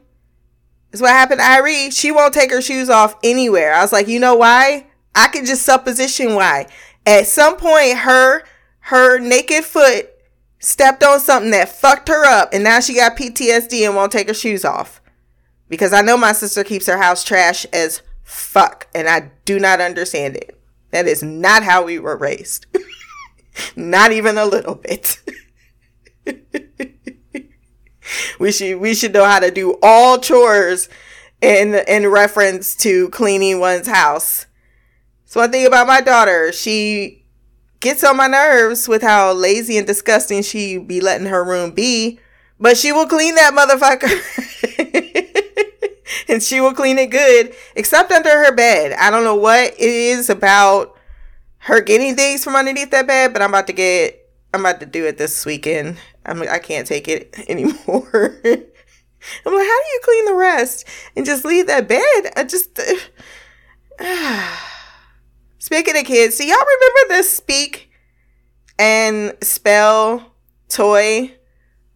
That's 0.91 1.01
what 1.01 1.09
happened 1.09 1.39
to 1.39 1.45
Irie. 1.45 1.91
She 1.91 2.11
won't 2.11 2.31
take 2.31 2.51
her 2.51 2.61
shoes 2.61 2.91
off 2.91 3.15
anywhere. 3.23 3.73
I 3.73 3.81
was 3.81 3.91
like, 3.91 4.07
you 4.07 4.19
know 4.19 4.35
why? 4.35 4.85
I 5.15 5.27
can 5.29 5.45
just 5.45 5.63
supposition 5.63 6.35
why. 6.35 6.67
At 7.05 7.27
some 7.27 7.57
point, 7.57 7.99
her 7.99 8.43
her 8.81 9.19
naked 9.19 9.63
foot 9.63 10.09
stepped 10.59 11.03
on 11.03 11.19
something 11.19 11.51
that 11.51 11.69
fucked 11.69 12.09
her 12.09 12.25
up, 12.25 12.49
and 12.53 12.63
now 12.63 12.79
she 12.79 12.95
got 12.95 13.17
PTSD 13.17 13.85
and 13.85 13.95
won't 13.95 14.11
take 14.11 14.27
her 14.27 14.33
shoes 14.33 14.65
off. 14.65 15.01
Because 15.67 15.93
I 15.93 16.01
know 16.01 16.17
my 16.17 16.33
sister 16.33 16.63
keeps 16.63 16.85
her 16.85 16.97
house 16.97 17.23
trash 17.23 17.65
as 17.73 18.01
fuck, 18.23 18.87
and 18.93 19.07
I 19.07 19.31
do 19.45 19.59
not 19.59 19.81
understand 19.81 20.35
it. 20.35 20.59
That 20.91 21.07
is 21.07 21.23
not 21.23 21.63
how 21.63 21.83
we 21.83 21.99
were 21.99 22.17
raised. 22.17 22.67
Not 23.75 24.11
even 24.11 24.37
a 24.37 24.45
little 24.45 24.75
bit. 24.75 25.17
we 28.39 28.51
should 28.51 28.79
we 28.79 28.93
should 28.93 29.13
know 29.13 29.25
how 29.25 29.39
to 29.39 29.51
do 29.51 29.77
all 29.81 30.19
chores 30.19 30.89
in 31.41 31.75
in 31.87 32.07
reference 32.07 32.75
to 32.77 33.09
cleaning 33.09 33.59
one's 33.59 33.87
house. 33.87 34.45
So 35.35 35.41
one 35.41 35.51
thing 35.51 35.67
about 35.67 35.85
my 35.85 35.99
daughter, 35.99 36.53
she 36.53 37.25
gets 37.81 38.05
on 38.05 38.15
my 38.15 38.27
nerves 38.27 38.87
with 38.87 39.01
how 39.01 39.33
lazy 39.33 39.77
and 39.77 39.85
disgusting 39.85 40.41
she 40.41 40.77
be 40.77 41.01
letting 41.01 41.27
her 41.27 41.43
room 41.43 41.71
be, 41.71 42.21
but 42.57 42.77
she 42.77 42.93
will 42.93 43.05
clean 43.05 43.35
that 43.35 43.53
motherfucker. 43.53 44.07
and 46.29 46.41
she 46.41 46.61
will 46.61 46.73
clean 46.73 46.97
it 46.97 47.07
good, 47.07 47.53
except 47.75 48.13
under 48.13 48.29
her 48.29 48.55
bed. 48.55 48.93
I 48.93 49.11
don't 49.11 49.25
know 49.25 49.35
what 49.35 49.73
it 49.73 49.77
is 49.77 50.29
about 50.29 50.97
her 51.57 51.81
getting 51.81 52.15
things 52.15 52.45
from 52.45 52.55
underneath 52.55 52.91
that 52.91 53.05
bed, 53.05 53.33
but 53.33 53.41
I'm 53.41 53.49
about 53.49 53.67
to 53.67 53.73
get 53.73 54.17
I'm 54.53 54.61
about 54.61 54.79
to 54.79 54.85
do 54.85 55.05
it 55.05 55.17
this 55.17 55.45
weekend. 55.45 55.97
I'm 56.25 56.43
I 56.43 56.59
can't 56.59 56.87
take 56.87 57.09
it 57.09 57.35
anymore. 57.49 58.39
I'm 58.41 59.53
like, 59.53 59.67
how 59.67 59.81
do 59.81 59.89
you 59.91 59.99
clean 60.01 60.25
the 60.27 60.35
rest 60.35 60.87
and 61.13 61.25
just 61.25 61.43
leave 61.43 61.67
that 61.67 61.89
bed? 61.89 62.31
I 62.37 62.45
just 62.47 62.79
uh, 63.99 64.57
Speaking 65.65 65.97
of 65.97 66.05
kids, 66.05 66.37
do 66.37 66.45
y'all 66.45 66.59
remember 66.59 67.17
the 67.17 67.23
speak 67.23 67.89
and 68.77 69.35
spell 69.41 70.35
toy 70.69 71.33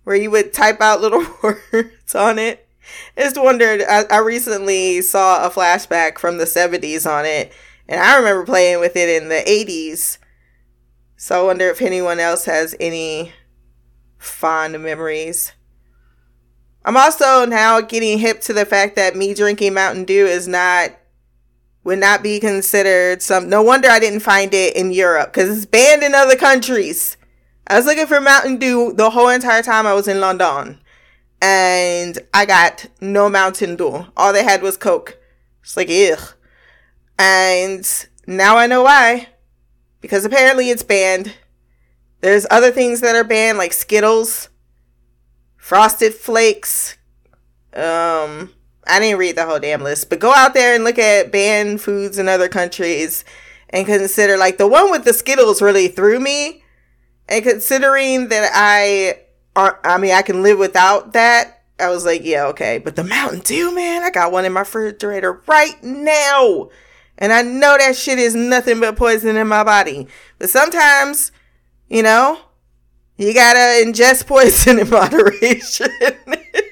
where 0.05 0.15
you 0.15 0.31
would 0.31 0.53
type 0.53 0.81
out 0.81 1.01
little 1.01 1.23
words 1.43 2.15
on 2.15 2.39
it? 2.39 2.67
I 3.15 3.21
just 3.21 3.39
wondered. 3.39 3.83
I, 3.87 4.05
I 4.09 4.17
recently 4.21 5.03
saw 5.03 5.45
a 5.45 5.51
flashback 5.51 6.17
from 6.17 6.39
the 6.39 6.45
70s 6.45 7.07
on 7.07 7.27
it 7.27 7.53
and 7.87 8.01
I 8.01 8.17
remember 8.17 8.43
playing 8.43 8.79
with 8.79 8.95
it 8.95 9.21
in 9.21 9.29
the 9.29 9.43
80s. 9.47 10.17
So 11.15 11.39
I 11.39 11.45
wonder 11.45 11.69
if 11.69 11.79
anyone 11.79 12.19
else 12.19 12.45
has 12.45 12.73
any 12.79 13.33
fond 14.17 14.81
memories. 14.81 15.53
I'm 16.83 16.97
also 16.97 17.45
now 17.45 17.81
getting 17.81 18.17
hip 18.17 18.41
to 18.41 18.53
the 18.53 18.65
fact 18.65 18.95
that 18.95 19.15
me 19.15 19.35
drinking 19.35 19.75
Mountain 19.75 20.05
Dew 20.05 20.25
is 20.25 20.47
not 20.47 20.95
would 21.89 21.99
not 21.99 22.21
be 22.21 22.39
considered 22.39 23.21
some 23.21 23.49
no 23.49 23.63
wonder 23.63 23.89
I 23.89 23.97
didn't 23.99 24.19
find 24.19 24.53
it 24.53 24.75
in 24.75 24.91
Europe 24.91 25.33
cuz 25.33 25.49
it's 25.49 25.65
banned 25.65 26.03
in 26.03 26.13
other 26.13 26.35
countries. 26.35 27.17
I 27.65 27.77
was 27.77 27.87
looking 27.87 28.05
for 28.05 28.21
Mountain 28.21 28.57
Dew 28.57 28.93
the 28.93 29.09
whole 29.09 29.29
entire 29.29 29.63
time 29.63 29.87
I 29.87 29.93
was 29.93 30.07
in 30.07 30.19
London. 30.19 30.79
And 31.41 32.19
I 32.33 32.45
got 32.45 32.85
no 33.01 33.27
Mountain 33.27 33.75
Dew. 33.75 34.05
All 34.15 34.33
they 34.33 34.43
had 34.43 34.61
was 34.61 34.77
Coke. 34.77 35.17
It's 35.63 35.75
like, 35.75 35.89
ugh. 35.89 36.33
And 37.17 37.87
now 38.27 38.57
I 38.57 38.67
know 38.67 38.83
why. 38.83 39.29
Because 40.01 40.25
apparently 40.25 40.69
it's 40.69 40.83
banned. 40.83 41.33
There's 42.21 42.45
other 42.51 42.71
things 42.71 43.01
that 43.01 43.15
are 43.15 43.23
banned, 43.23 43.57
like 43.57 43.73
Skittles, 43.73 44.49
Frosted 45.57 46.13
Flakes. 46.13 46.97
Um, 47.73 48.53
I 48.89 48.99
didn't 48.99 49.19
read 49.19 49.35
the 49.35 49.45
whole 49.45 49.59
damn 49.59 49.83
list, 49.83 50.09
but 50.09 50.19
go 50.19 50.33
out 50.33 50.53
there 50.53 50.75
and 50.75 50.83
look 50.83 50.97
at 50.97 51.31
banned 51.31 51.81
foods 51.81 52.17
in 52.17 52.27
other 52.27 52.49
countries 52.49 53.23
and 53.69 53.85
consider 53.85 54.35
like 54.35 54.57
the 54.57 54.67
one 54.67 54.91
with 54.91 55.05
the 55.05 55.13
Skittles 55.13 55.61
really 55.61 55.87
threw 55.87 56.19
me. 56.19 56.63
And 57.27 57.43
considering 57.43 58.29
that 58.29 58.51
I 58.53 59.19
I 59.55 59.97
mean 59.97 60.11
I 60.11 60.23
can 60.23 60.41
live 60.41 60.57
without 60.57 61.13
that, 61.13 61.63
I 61.79 61.89
was 61.89 62.05
like, 62.05 62.23
yeah, 62.23 62.45
okay. 62.47 62.79
But 62.79 62.95
the 62.95 63.03
Mountain 63.03 63.41
Dew, 63.41 63.73
man, 63.73 64.03
I 64.03 64.09
got 64.09 64.31
one 64.31 64.45
in 64.45 64.53
my 64.53 64.61
refrigerator 64.61 65.41
right 65.47 65.81
now. 65.83 66.69
And 67.17 67.33
I 67.33 67.41
know 67.41 67.77
that 67.77 67.95
shit 67.95 68.17
is 68.17 68.33
nothing 68.33 68.79
but 68.79 68.95
poison 68.95 69.35
in 69.35 69.47
my 69.47 69.63
body. 69.63 70.07
But 70.39 70.49
sometimes, 70.49 71.31
you 71.89 72.01
know, 72.01 72.39
you 73.17 73.33
gotta 73.33 73.85
ingest 73.85 74.25
poison 74.27 74.79
in 74.79 74.89
moderation. 74.89 75.91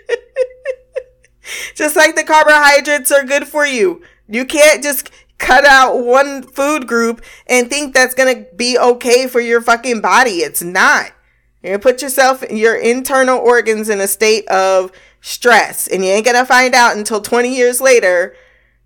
just 1.76 1.96
like 1.96 2.16
the 2.16 2.24
carbohydrates 2.24 3.12
are 3.12 3.24
good 3.24 3.48
for 3.48 3.66
you. 3.66 4.02
You 4.28 4.46
can't 4.46 4.84
just 4.84 5.12
cut 5.38 5.66
out 5.66 6.00
one 6.00 6.42
food 6.44 6.88
group 6.88 7.22
and 7.48 7.70
think 7.70 7.94
that's 7.94 8.16
gonna 8.16 8.46
be 8.56 8.78
okay 8.78 9.28
for 9.28 9.40
your 9.40 9.62
fucking 9.62 10.02
body. 10.02 10.38
It's 10.38 10.64
not. 10.64 11.12
Gonna 11.64 11.80
put 11.80 12.02
yourself, 12.02 12.44
your 12.50 12.76
internal 12.76 13.40
organs 13.40 13.90
in 13.90 14.00
a 14.00 14.08
state 14.08 14.48
of 14.48 14.92
stress, 15.22 15.88
and 15.88 16.04
you 16.04 16.12
ain't 16.12 16.26
gonna 16.26 16.46
find 16.46 16.74
out 16.74 16.96
until 16.96 17.22
20 17.22 17.56
years 17.56 17.82
later. 17.82 18.36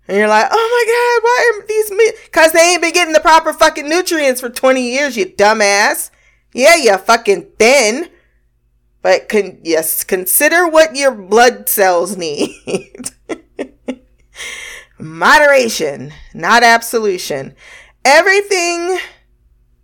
And 0.08 0.16
you're 0.16 0.28
like, 0.28 0.48
oh 0.50 0.56
my 0.56 0.84
god, 0.92 1.22
why 1.24 1.52
are 1.54 1.66
these? 1.66 2.20
Because 2.24 2.52
they 2.52 2.72
ain't 2.72 2.82
been 2.82 2.92
getting 2.92 3.12
the 3.12 3.20
proper 3.20 3.52
fucking 3.52 3.88
nutrients 3.88 4.40
for 4.40 4.50
20 4.50 4.82
years, 4.82 5.16
you 5.16 5.26
dumbass. 5.26 6.10
Yeah, 6.52 6.74
you 6.76 6.98
fucking 6.98 7.52
thin. 7.58 8.10
But 9.02 9.28
con- 9.28 9.58
yes, 9.62 10.04
consider 10.04 10.68
what 10.68 10.94
your 10.96 11.12
blood 11.12 11.68
cells 11.68 12.16
need. 12.16 12.50
Moderation, 14.98 16.12
not 16.34 16.62
absolution. 16.62 17.54
Everything 18.04 18.98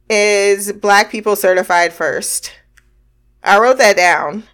is 0.09 0.73
black 0.73 1.11
people 1.11 1.37
certified 1.37 1.93
first. 1.93 2.53
I 3.43 3.59
wrote 3.59 3.79
that 3.79 3.97
down. 3.97 4.45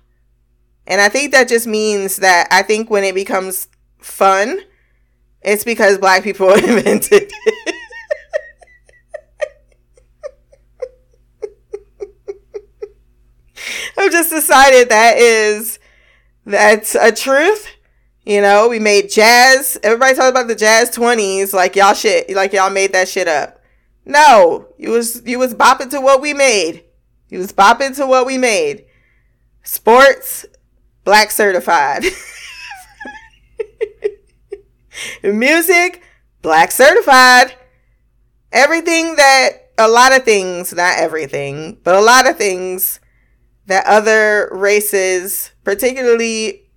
And 0.86 1.00
I 1.00 1.08
think 1.08 1.32
that 1.32 1.48
just 1.48 1.66
means 1.66 2.16
that 2.16 2.48
I 2.50 2.62
think 2.62 2.90
when 2.90 3.04
it 3.04 3.14
becomes 3.14 3.68
fun, 4.00 4.60
it's 5.42 5.64
because 5.64 5.98
black 5.98 6.24
people 6.24 6.50
invented 6.54 7.32
it. 7.32 7.74
I've 13.96 14.03
just 14.14 14.30
decided 14.30 14.90
that 14.90 15.18
is 15.18 15.80
that's 16.46 16.94
a 16.94 17.10
truth. 17.10 17.66
You 18.24 18.40
know, 18.40 18.68
we 18.68 18.78
made 18.78 19.10
jazz. 19.10 19.78
Everybody 19.82 20.14
talks 20.14 20.30
about 20.30 20.46
the 20.46 20.54
jazz 20.54 20.90
twenties, 20.90 21.52
like 21.52 21.74
y'all 21.74 21.94
shit, 21.94 22.30
like 22.34 22.52
y'all 22.52 22.70
made 22.70 22.92
that 22.92 23.08
shit 23.08 23.26
up. 23.26 23.60
No, 24.04 24.68
you 24.78 24.90
was 24.90 25.22
you 25.26 25.38
was 25.38 25.54
bopping 25.54 25.90
to 25.90 26.00
what 26.00 26.20
we 26.20 26.32
made. 26.32 26.84
You 27.28 27.38
was 27.38 27.52
bopping 27.52 27.96
to 27.96 28.06
what 28.06 28.24
we 28.24 28.38
made. 28.38 28.84
Sports, 29.64 30.46
black 31.02 31.32
certified. 31.32 32.04
Music, 35.24 36.02
black 36.40 36.70
certified. 36.70 37.56
Everything 38.52 39.16
that 39.16 39.70
a 39.76 39.88
lot 39.88 40.14
of 40.14 40.22
things, 40.22 40.72
not 40.72 40.98
everything, 40.98 41.78
but 41.82 41.96
a 41.96 42.00
lot 42.00 42.28
of 42.28 42.36
things 42.36 43.00
that 43.66 43.86
other 43.86 44.48
races, 44.52 45.52
particularly 45.64 46.70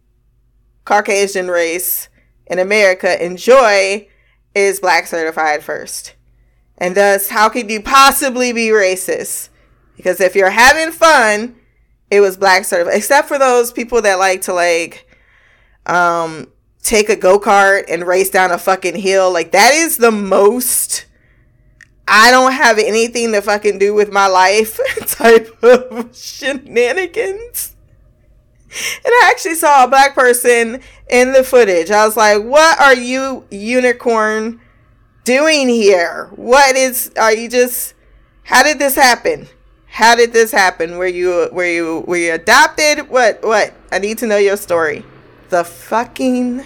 Caucasian 0.86 1.50
race 1.50 2.10
in 2.45 2.60
America, 2.60 3.23
enjoy 3.23 4.08
is 4.56 4.80
black 4.80 5.08
certified 5.08 5.63
first. 5.63 6.15
And 6.78 6.95
thus, 6.95 7.30
how 7.30 7.50
could 7.50 7.69
you 7.69 7.82
possibly 7.82 8.54
be 8.54 8.67
racist? 8.67 9.50
Because 9.95 10.21
if 10.21 10.36
you're 10.36 10.52
having 10.52 10.91
fun, 10.91 11.56
it 12.10 12.21
was 12.21 12.38
black 12.38 12.65
certified. 12.65 12.95
Except 12.95 13.28
for 13.28 13.39
those 13.39 13.71
people 13.71 14.02
that 14.04 14.19
like 14.19 14.43
to 14.43 14.54
like 14.54 15.06
um 15.86 16.47
take 16.84 17.10
a 17.10 17.15
go-kart 17.15 17.84
and 17.89 18.08
race 18.08 18.30
down 18.30 18.52
a 18.52 18.58
fucking 18.58 18.95
hill. 18.95 19.32
Like 19.32 19.52
that 19.52 19.73
is 19.73 19.97
the 19.97 20.12
most 20.12 21.07
I 22.08 22.32
don't 22.32 22.54
have 22.54 22.78
anything 22.78 23.34
to 23.34 23.41
fucking 23.41 23.80
do 23.80 23.93
with 23.93 24.12
my 24.12 24.28
life 24.28 24.80
type 25.08 25.62
of 25.62 26.15
shenanigans. 26.15 27.76
And 28.70 29.13
I 29.13 29.30
actually 29.30 29.56
saw 29.56 29.84
a 29.84 29.88
black 29.88 30.15
person 30.15 30.82
in 31.10 31.34
the 31.34 31.43
footage. 31.43 31.91
I 31.91 32.06
was 32.06 32.15
like, 32.15 32.43
what 32.43 32.80
are 32.80 32.96
you, 32.96 33.46
unicorn, 33.50 34.62
doing 35.24 35.67
here? 35.67 36.30
What 36.36 36.76
is, 36.76 37.12
are 37.17 37.34
you 37.34 37.50
just, 37.50 37.93
how 38.43 38.63
did 38.63 38.80
this 38.80 38.96
happen? 38.96 39.48
How 39.88 40.15
did 40.15 40.32
this 40.32 40.52
happen? 40.52 40.98
Were 40.98 41.08
you, 41.08 41.50
were 41.52 41.65
you, 41.65 42.04
were 42.08 42.17
you 42.17 42.34
adopted? 42.34 43.10
What, 43.10 43.41
what? 43.43 43.74
I 43.91 44.00
need 44.00 44.17
to 44.20 44.28
know 44.28 44.38
your 44.38 44.58
story. 44.58 45.04
The 45.50 45.63
fucking 45.63 46.63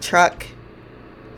truck 0.00 0.46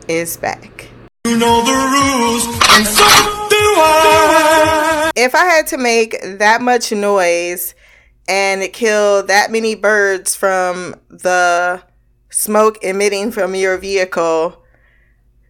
is 0.07 0.37
back. 0.37 0.86
You 1.27 1.37
know 1.37 1.61
the 1.61 1.73
rules, 1.73 2.45
and 2.45 2.87
so 2.87 3.03
do 3.49 3.57
I. 3.59 5.11
If 5.17 5.35
I 5.35 5.43
had 5.43 5.67
to 5.67 5.77
make 5.77 6.15
that 6.21 6.61
much 6.61 6.93
noise 6.93 7.75
and 8.29 8.71
kill 8.71 9.23
that 9.23 9.51
many 9.51 9.75
birds 9.75 10.37
from 10.37 10.95
the 11.09 11.83
smoke 12.29 12.81
emitting 12.81 13.33
from 13.33 13.55
your 13.55 13.77
vehicle 13.77 14.63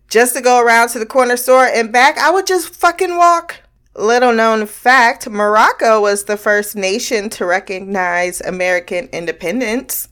just 0.10 0.36
to 0.36 0.42
go 0.42 0.60
around 0.60 0.90
to 0.90 1.00
the 1.00 1.06
corner 1.06 1.38
store 1.38 1.66
and 1.66 1.94
back, 1.94 2.18
I 2.18 2.32
would 2.32 2.48
just 2.48 2.74
fucking 2.74 3.16
walk. 3.16 3.58
Little 3.96 4.34
known 4.34 4.66
fact 4.66 5.30
Morocco 5.30 6.02
was 6.02 6.24
the 6.24 6.38
first 6.38 6.76
nation 6.76 7.30
to 7.30 7.46
recognize 7.46 8.42
American 8.42 9.10
independence. 9.14 10.10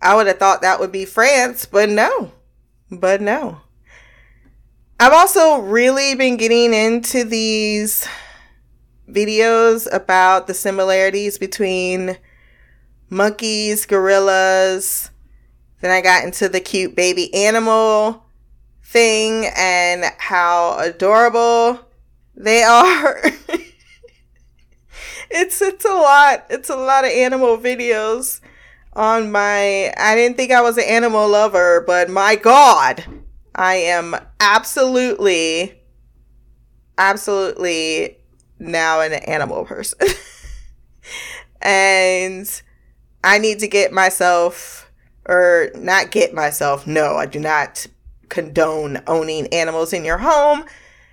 I 0.00 0.14
would 0.14 0.28
have 0.28 0.38
thought 0.38 0.62
that 0.62 0.78
would 0.78 0.92
be 0.92 1.06
France, 1.06 1.66
but 1.66 1.88
no. 1.88 2.30
But 2.88 3.20
no. 3.20 3.62
I've 5.02 5.12
also 5.12 5.58
really 5.58 6.14
been 6.14 6.36
getting 6.36 6.72
into 6.72 7.24
these 7.24 8.06
videos 9.10 9.92
about 9.92 10.46
the 10.46 10.54
similarities 10.54 11.38
between 11.38 12.18
monkeys, 13.10 13.84
gorillas. 13.84 15.10
Then 15.80 15.90
I 15.90 16.02
got 16.02 16.22
into 16.22 16.48
the 16.48 16.60
cute 16.60 16.94
baby 16.94 17.34
animal 17.34 18.26
thing 18.84 19.50
and 19.56 20.04
how 20.18 20.78
adorable 20.78 21.80
they 22.36 22.62
are. 22.62 23.22
it's 25.32 25.60
it's 25.60 25.84
a 25.84 25.94
lot. 25.94 26.46
It's 26.48 26.70
a 26.70 26.76
lot 26.76 27.04
of 27.04 27.10
animal 27.10 27.58
videos 27.58 28.40
on 28.92 29.32
my 29.32 29.92
I 29.96 30.14
didn't 30.14 30.36
think 30.36 30.52
I 30.52 30.60
was 30.60 30.78
an 30.78 30.84
animal 30.84 31.28
lover, 31.28 31.82
but 31.84 32.08
my 32.08 32.36
god, 32.36 33.04
I 33.54 33.74
am 33.74 34.16
absolutely, 34.40 35.80
absolutely 36.96 38.18
now 38.58 39.00
an 39.00 39.12
animal 39.12 39.64
person. 39.64 39.98
and 41.62 42.62
I 43.22 43.38
need 43.38 43.58
to 43.60 43.68
get 43.68 43.92
myself, 43.92 44.90
or 45.26 45.70
not 45.74 46.10
get 46.10 46.34
myself, 46.34 46.86
no, 46.86 47.16
I 47.16 47.26
do 47.26 47.38
not 47.38 47.86
condone 48.28 49.02
owning 49.06 49.46
animals 49.48 49.92
in 49.92 50.04
your 50.04 50.16
home 50.18 50.64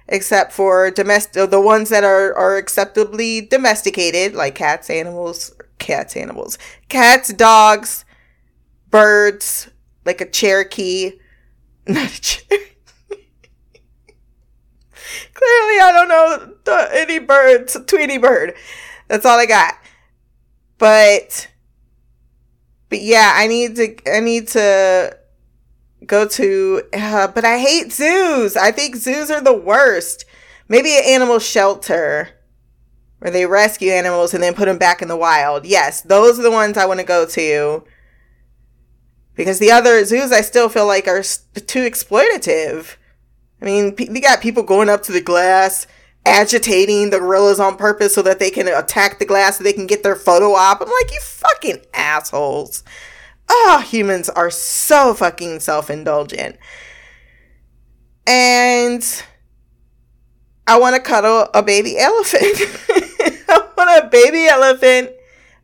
except 0.08 0.54
for 0.54 0.90
domestic 0.90 1.50
the 1.52 1.60
ones 1.60 1.90
that 1.90 2.04
are 2.04 2.34
are 2.36 2.56
acceptably 2.56 3.42
domesticated 3.42 4.34
like 4.34 4.56
cats 4.56 4.90
animals 4.90 5.54
cats 5.78 6.16
animals 6.16 6.58
cats 6.88 7.34
dogs 7.34 8.06
birds 8.90 9.70
like 10.06 10.22
a 10.22 10.30
cherokee 10.30 11.12
not 11.90 12.10
a 12.12 12.22
cherry. 12.22 12.62
Clearly, 15.34 15.80
I 15.80 15.92
don't 15.94 16.10
know 16.10 16.54
the, 16.66 16.90
any 16.92 17.20
birds. 17.20 17.78
Tweety 17.88 18.18
bird. 18.18 18.56
That's 19.08 19.26
all 19.26 19.40
I 19.40 19.46
got. 19.46 19.76
But, 20.78 21.50
but 22.90 23.02
yeah, 23.02 23.34
I 23.36 23.48
need 23.48 23.76
to. 23.78 23.96
I 24.12 24.20
need 24.20 24.48
to 24.50 25.18
go 26.06 26.28
to. 26.28 26.84
Uh, 26.94 27.28
but 27.28 27.46
I 27.46 27.58
hate 27.60 27.92
zoos. 27.92 28.56
I 28.56 28.72
think 28.72 28.96
zoos 28.96 29.32
are 29.32 29.42
the 29.42 29.54
worst. 29.54 30.26
Maybe 30.68 30.96
an 30.98 31.04
animal 31.08 31.40
shelter 31.40 32.30
where 33.20 33.32
they 33.32 33.46
rescue 33.46 33.92
animals 33.92 34.34
and 34.34 34.42
then 34.44 34.54
put 34.54 34.66
them 34.66 34.78
back 34.78 35.02
in 35.02 35.08
the 35.08 35.18
wild. 35.18 35.66
Yes, 35.66 36.02
those 36.02 36.40
are 36.40 36.44
the 36.44 36.52
ones 36.52 36.78
I 36.78 36.86
want 36.86 37.00
to 37.00 37.06
go 37.06 37.26
to 37.26 37.84
because 39.40 39.58
the 39.58 39.72
other 39.72 40.04
zoos 40.04 40.34
I 40.34 40.42
still 40.42 40.68
feel 40.68 40.86
like 40.86 41.08
are 41.08 41.24
too 41.24 41.90
exploitative. 41.90 42.98
I 43.62 43.66
mean, 43.66 43.96
you 43.98 44.20
got 44.20 44.42
people 44.42 44.64
going 44.64 44.90
up 44.90 45.02
to 45.04 45.14
the 45.14 45.22
glass, 45.22 45.88
agitating 46.26 47.10
the 47.10 47.20
gorillas 47.20 47.58
on 47.58 47.78
purpose 47.78 48.14
so 48.14 48.22
that 48.24 48.40
they 48.40 48.50
can 48.50 48.68
attack 48.68 49.18
the 49.18 49.24
glass 49.26 49.58
so 49.58 49.64
they 49.64 49.72
can 49.72 49.88
get 49.88 50.04
their 50.04 50.18
photo 50.18 50.52
op. 50.56 50.82
I'm 50.82 50.90
like, 50.90 51.14
you 51.14 51.22
fucking 51.22 51.86
assholes. 51.94 52.84
oh, 53.50 53.82
humans 53.88 54.28
are 54.28 54.52
so 54.52 55.14
fucking 55.14 55.62
self 55.62 55.90
indulgent. 55.90 56.58
And 58.28 59.24
I 60.68 60.78
want 60.80 60.98
to 60.98 61.02
cuddle 61.02 61.48
a 61.54 61.64
baby 61.64 61.98
elephant. 61.98 62.44
I 63.48 63.70
want 63.78 64.06
a 64.06 64.10
baby 64.10 64.48
elephant, 64.48 65.12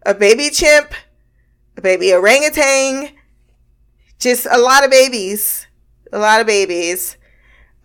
a 0.05 0.13
baby 0.13 0.49
chimp, 0.49 0.93
a 1.75 1.81
baby 1.81 2.13
orangutan, 2.13 3.14
just 4.25 4.47
a 4.49 4.57
lot 4.57 4.83
of 4.83 4.89
babies. 4.89 5.67
A 6.11 6.17
lot 6.17 6.41
of 6.41 6.47
babies. 6.47 7.15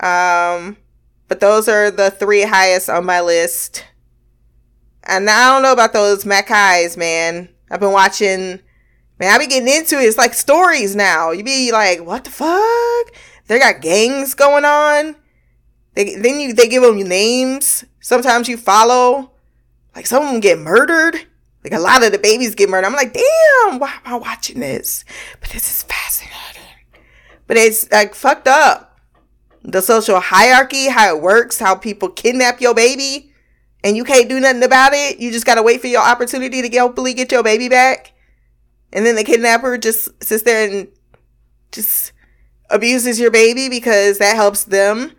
Um, 0.00 0.79
but 1.29 1.38
those 1.38 1.68
are 1.68 1.90
the 1.90 2.11
three 2.11 2.42
highest 2.42 2.88
on 2.88 3.05
my 3.05 3.20
list. 3.20 3.85
And 5.05 5.29
I 5.29 5.53
don't 5.53 5.62
know 5.62 5.72
about 5.72 5.92
those 5.92 6.24
Mac 6.24 6.48
macaques, 6.48 6.96
man. 6.96 7.50
I've 7.70 7.81
been 7.81 7.92
watching, 7.92 8.61
man, 9.18 9.35
I 9.35 9.38
be 9.38 9.46
getting 9.46 9.72
into 9.72 9.98
it. 9.98 10.05
It's 10.05 10.18
like 10.18 10.35
stories 10.35 10.96
now. 10.96 11.31
You 11.31 11.44
be 11.44 11.72
like, 11.72 12.05
what 12.05 12.24
the 12.24 12.31
fuck? 12.31 13.14
They 13.46 13.59
got 13.59 13.83
gangs 13.83 14.35
going 14.35 14.64
on. 14.64 15.16
They, 15.94 16.14
then 16.14 16.40
you, 16.40 16.55
they 16.55 16.68
give 16.68 16.83
them 16.83 17.00
names. 17.03 17.85
Sometimes 18.00 18.48
you 18.48 18.57
follow. 18.57 19.33
Like 19.94 20.07
some 20.07 20.22
of 20.22 20.31
them 20.31 20.40
get 20.40 20.59
murdered. 20.59 21.26
Like 21.64 21.74
a 21.74 21.79
lot 21.79 22.03
of 22.03 22.12
the 22.12 22.18
babies 22.18 22.55
get 22.55 22.70
murdered. 22.70 22.87
I'm 22.87 22.94
like, 22.94 23.12
damn, 23.12 23.79
why 23.79 23.92
am 23.92 24.14
I 24.14 24.16
watching 24.16 24.61
this? 24.61 25.05
But 25.40 25.50
this 25.50 25.68
is 25.68 25.83
fascinating. 25.83 25.99
But 27.50 27.56
it's 27.56 27.90
like 27.90 28.14
fucked 28.14 28.46
up. 28.46 29.00
The 29.64 29.82
social 29.82 30.20
hierarchy, 30.20 30.88
how 30.88 31.16
it 31.16 31.20
works, 31.20 31.58
how 31.58 31.74
people 31.74 32.08
kidnap 32.08 32.60
your 32.60 32.76
baby, 32.76 33.32
and 33.82 33.96
you 33.96 34.04
can't 34.04 34.28
do 34.28 34.38
nothing 34.38 34.62
about 34.62 34.92
it. 34.94 35.18
You 35.18 35.32
just 35.32 35.46
gotta 35.46 35.60
wait 35.64 35.80
for 35.80 35.88
your 35.88 36.00
opportunity 36.00 36.62
to 36.62 36.78
hopefully 36.78 37.12
get 37.12 37.32
your 37.32 37.42
baby 37.42 37.68
back. 37.68 38.12
And 38.92 39.04
then 39.04 39.16
the 39.16 39.24
kidnapper 39.24 39.78
just 39.78 40.10
sits 40.22 40.44
there 40.44 40.70
and 40.70 40.88
just 41.72 42.12
abuses 42.70 43.18
your 43.18 43.32
baby 43.32 43.68
because 43.68 44.18
that 44.18 44.36
helps 44.36 44.62
them. 44.62 45.10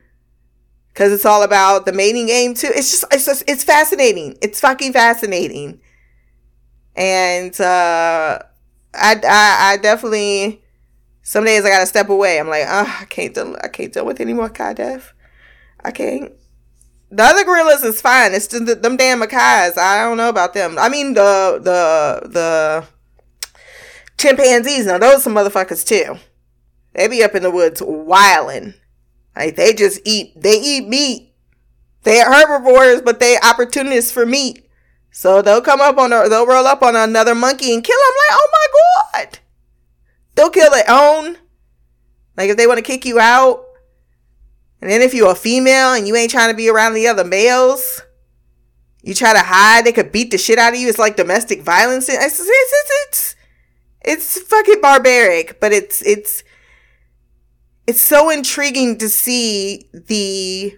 Cause 0.94 1.12
it's 1.12 1.26
all 1.26 1.44
about 1.44 1.86
the 1.86 1.92
mating 1.92 2.28
game 2.28 2.54
too. 2.54 2.72
It's 2.74 2.92
just, 2.92 3.14
it's 3.14 3.26
just, 3.26 3.44
it's 3.46 3.66
fascinating. 3.66 4.38
It's 4.42 4.62
fucking 4.62 4.94
fascinating 4.94 5.82
and 6.96 7.60
uh, 7.60 8.40
I, 8.94 9.16
I 9.24 9.74
I 9.74 9.78
definitely 9.82 10.61
some 11.24 11.46
days 11.46 11.66
I 11.66 11.70
gotta 11.70 11.86
step 11.86 12.10
away. 12.10 12.40
I'm 12.40 12.48
like, 12.48 12.66
oh, 12.68 12.98
I 13.02 13.06
can't 13.06 13.34
deal, 13.34 13.56
I 13.64 13.68
can't 13.68 13.94
deal 13.94 14.06
with 14.06 14.20
any 14.20 14.34
more 14.34 14.50
Kai 14.50 14.74
Def. 14.74 15.14
I 15.84 15.92
can't. 15.92 16.32
The 17.10 17.24
other 17.24 17.44
gorillas 17.44 17.84
is 17.84 18.02
fine. 18.02 18.34
It's 18.34 18.48
just 18.48 18.66
the, 18.66 18.76
them 18.76 18.98
damn 18.98 19.22
macaques. 19.22 19.78
I 19.78 20.04
don't 20.04 20.18
know 20.18 20.30
about 20.30 20.54
them. 20.54 20.78
I 20.80 20.90
mean 20.90 21.14
the 21.14 21.60
the 21.62 22.30
the 22.30 22.86
chimpanzees. 24.18 24.86
Now 24.86 24.98
those 24.98 25.24
some 25.24 25.34
motherfuckers 25.34 25.86
too. 25.86 26.18
They 26.94 27.08
be 27.08 27.24
up 27.24 27.36
in 27.36 27.44
the 27.44 27.52
woods 27.52 27.82
wilding. 27.86 28.74
Like 29.36 29.56
they 29.56 29.74
just 29.74 30.00
eat. 30.06 30.40
They 30.40 30.60
eat 30.60 30.88
meat. 30.88 31.34
They 32.04 32.20
are 32.20 32.34
herbivores, 32.34 33.02
but 33.02 33.20
they 33.20 33.38
opportunists 33.40 34.12
for 34.12 34.26
meat. 34.26 34.68
So 35.12 35.42
they'll 35.42 35.62
come 35.62 35.82
up 35.82 35.98
on 35.98 36.14
a, 36.14 36.30
they'll 36.30 36.48
roll 36.48 36.66
up 36.66 36.82
on 36.82 36.96
another 36.96 37.36
monkey 37.36 37.74
and 37.74 37.84
kill 37.84 37.98
him. 37.98 38.16
Like, 38.30 38.38
oh 38.40 38.50
my 38.52 39.22
god, 39.24 39.40
they'll 40.36 40.50
kill 40.50 40.72
their 40.72 40.90
own. 40.90 41.38
Like 42.38 42.50
if 42.50 42.58
they 42.58 42.68
want 42.68 42.78
to 42.78 42.84
kick 42.84 43.06
you 43.06 43.20
out, 43.20 43.66
and 44.82 44.90
then 44.90 45.02
if 45.02 45.14
you're 45.14 45.32
a 45.32 45.36
female 45.36 45.94
and 45.94 46.08
you 46.08 46.16
ain't 46.16 46.32
trying 46.32 46.50
to 46.50 46.58
be 46.58 46.70
around 46.70 46.94
the 46.94 47.08
other 47.08 47.24
males, 47.24 48.02
you 49.04 49.14
try 49.14 49.34
to 49.34 49.40
hide. 49.40 49.86
They 49.86 49.92
could 49.92 50.12
beat 50.12 50.32
the 50.32 50.38
shit 50.38 50.58
out 50.58 50.74
of 50.74 50.80
you. 50.80 50.90
It's 50.90 51.00
like 51.00 51.16
domestic 51.16 51.62
violence. 51.62 52.10
It's 52.10 52.40
it's 52.40 52.50
it's 52.50 52.92
it's, 53.08 53.36
it's 54.04 54.42
fucking 54.42 54.82
barbaric, 54.82 55.60
but 55.60 55.72
it's 55.72 56.02
it's 56.06 56.44
it's 57.86 58.02
so 58.02 58.30
intriguing 58.30 58.98
to 58.98 59.10
see 59.10 59.90
the 59.94 60.78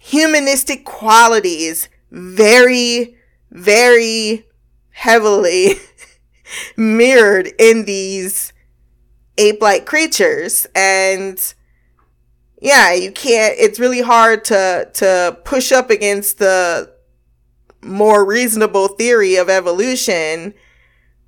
humanistic 0.00 0.84
qualities 0.84 1.88
very 2.10 3.16
very 3.50 4.46
heavily 4.90 5.74
mirrored 6.76 7.50
in 7.58 7.84
these 7.84 8.52
ape 9.38 9.60
like 9.60 9.86
creatures. 9.86 10.66
And 10.74 11.54
yeah, 12.60 12.92
you 12.92 13.12
can't, 13.12 13.54
it's 13.58 13.80
really 13.80 14.00
hard 14.00 14.44
to, 14.46 14.88
to 14.94 15.38
push 15.44 15.72
up 15.72 15.90
against 15.90 16.38
the 16.38 16.92
more 17.82 18.24
reasonable 18.24 18.88
theory 18.88 19.36
of 19.36 19.50
evolution 19.50 20.54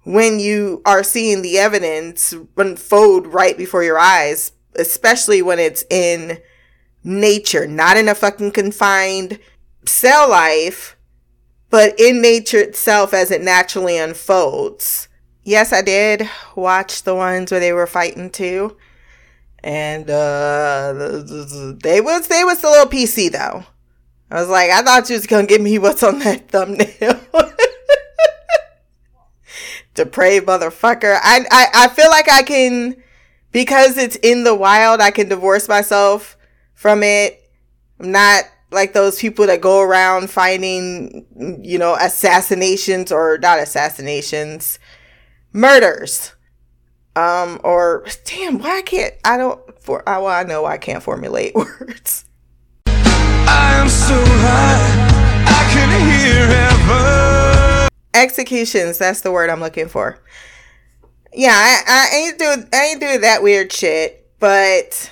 when 0.05 0.39
you 0.39 0.81
are 0.87 1.03
seeing 1.03 1.43
the 1.43 1.59
evidence 1.59 2.33
unfold 2.57 3.27
right 3.27 3.59
before 3.59 3.83
your 3.83 3.99
eyes, 3.99 4.53
especially 4.77 5.43
when 5.43 5.59
it's 5.59 5.85
in 5.91 6.39
nature, 7.03 7.67
not 7.67 7.97
in 7.97 8.09
a 8.09 8.15
fucking 8.15 8.53
confined 8.53 9.39
cell 9.85 10.31
life 10.31 10.96
but 11.71 11.99
in 11.99 12.21
nature 12.23 12.61
itself 12.61 13.13
as 13.13 13.31
it 13.31 13.43
naturally 13.43 13.99
unfolds. 13.99 15.09
Yes, 15.43 15.73
I 15.73 15.83
did 15.83 16.29
watch 16.55 17.03
the 17.03 17.15
ones 17.15 17.51
where 17.51 17.61
they 17.61 17.73
were 17.73 17.87
fighting 17.87 18.31
too. 18.31 18.77
And 19.63 20.09
uh 20.11 20.93
they 21.83 22.01
was 22.01 22.29
they 22.29 22.45
was 22.45 22.63
a 22.63 22.69
little 22.69 22.87
PC 22.87 23.31
though. 23.33 23.65
I 24.31 24.41
was 24.41 24.49
like, 24.49 24.71
I 24.71 24.83
thought 24.83 25.09
you 25.09 25.17
was 25.17 25.27
gonna 25.27 25.47
give 25.47 25.61
me 25.61 25.79
what's 25.79 26.03
on 26.03 26.19
that 26.21 26.49
thumbnail. 26.51 27.21
Depraved 29.95 30.47
motherfucker. 30.47 31.19
I, 31.23 31.45
I 31.51 31.67
I 31.75 31.89
feel 31.89 32.11
like 32.11 32.29
I 32.31 32.43
can 32.43 32.97
because 33.53 33.97
it's 33.97 34.17
in 34.17 34.45
the 34.45 34.55
wild, 34.55 35.01
I 35.01 35.11
can 35.11 35.29
divorce 35.29 35.69
myself 35.69 36.37
from 36.75 37.03
it. 37.03 37.43
I'm 37.99 38.13
not 38.13 38.45
like 38.71 38.93
those 38.93 39.19
people 39.21 39.47
that 39.47 39.61
go 39.61 39.81
around 39.81 40.31
finding, 40.31 41.27
you 41.63 41.79
know, 41.79 41.97
assassinations 42.01 43.13
or 43.13 43.39
not 43.39 43.59
assassinations, 43.59 44.79
murders. 45.53 46.33
Um, 47.15 47.61
or 47.65 48.07
damn, 48.27 48.59
why 48.59 48.79
I 48.79 48.83
can't 48.83 49.15
I 49.25 49.39
don't 49.39 49.61
for 49.83 50.07
I 50.07 50.19
well, 50.19 50.27
I 50.27 50.43
know 50.43 50.67
I 50.67 50.77
can't 50.77 51.03
formulate 51.03 51.55
words. 51.55 52.27
I 52.87 53.81
am 53.81 53.89
so 53.89 54.15
high, 54.15 55.09
I 55.47 55.73
can 55.73 55.89
hear 56.11 56.47
heaven. 56.47 57.89
Executions, 58.13 58.99
that's 58.99 59.23
the 59.23 59.33
word 59.33 59.49
I'm 59.49 59.61
looking 59.61 59.89
for. 59.89 60.23
Yeah, 61.33 61.53
I, 61.53 61.83
I 61.87 62.17
ain't 62.17 62.39
do 62.39 62.77
I 62.77 62.85
ain't 62.87 63.01
do 63.01 63.19
that 63.21 63.43
weird 63.43 63.73
shit, 63.73 64.31
but 64.39 65.11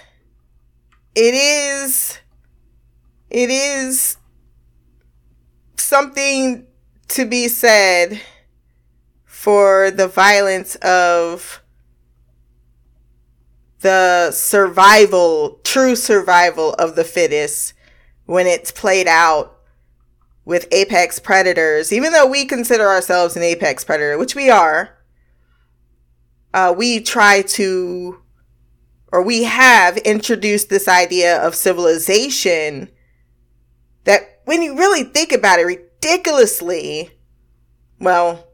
it 1.14 1.34
is 1.34 2.18
it 3.34 3.50
is 3.50 4.16
something 5.76 6.68
to 7.08 7.24
be 7.24 7.48
said 7.48 8.20
for 9.24 9.90
the 9.90 10.06
violence 10.06 10.76
of 10.76 11.60
the 13.80 14.30
survival, 14.30 15.58
true 15.64 15.96
survival 15.96 16.74
of 16.74 16.94
the 16.94 17.02
fittest 17.02 17.74
when 18.26 18.46
it's 18.46 18.70
played 18.70 19.08
out 19.08 19.58
with 20.44 20.68
apex 20.70 21.18
predators. 21.18 21.92
Even 21.92 22.12
though 22.12 22.26
we 22.26 22.44
consider 22.44 22.86
ourselves 22.86 23.36
an 23.36 23.42
apex 23.42 23.82
predator, 23.82 24.16
which 24.16 24.36
we 24.36 24.48
are, 24.48 24.96
uh, 26.54 26.72
we 26.74 27.00
try 27.00 27.42
to, 27.42 28.22
or 29.10 29.24
we 29.24 29.42
have 29.42 29.96
introduced 29.96 30.68
this 30.68 30.86
idea 30.86 31.44
of 31.44 31.56
civilization 31.56 32.88
that 34.04 34.40
when 34.44 34.62
you 34.62 34.76
really 34.76 35.04
think 35.04 35.32
about 35.32 35.58
it 35.58 35.64
ridiculously, 35.64 37.10
well, 37.98 38.46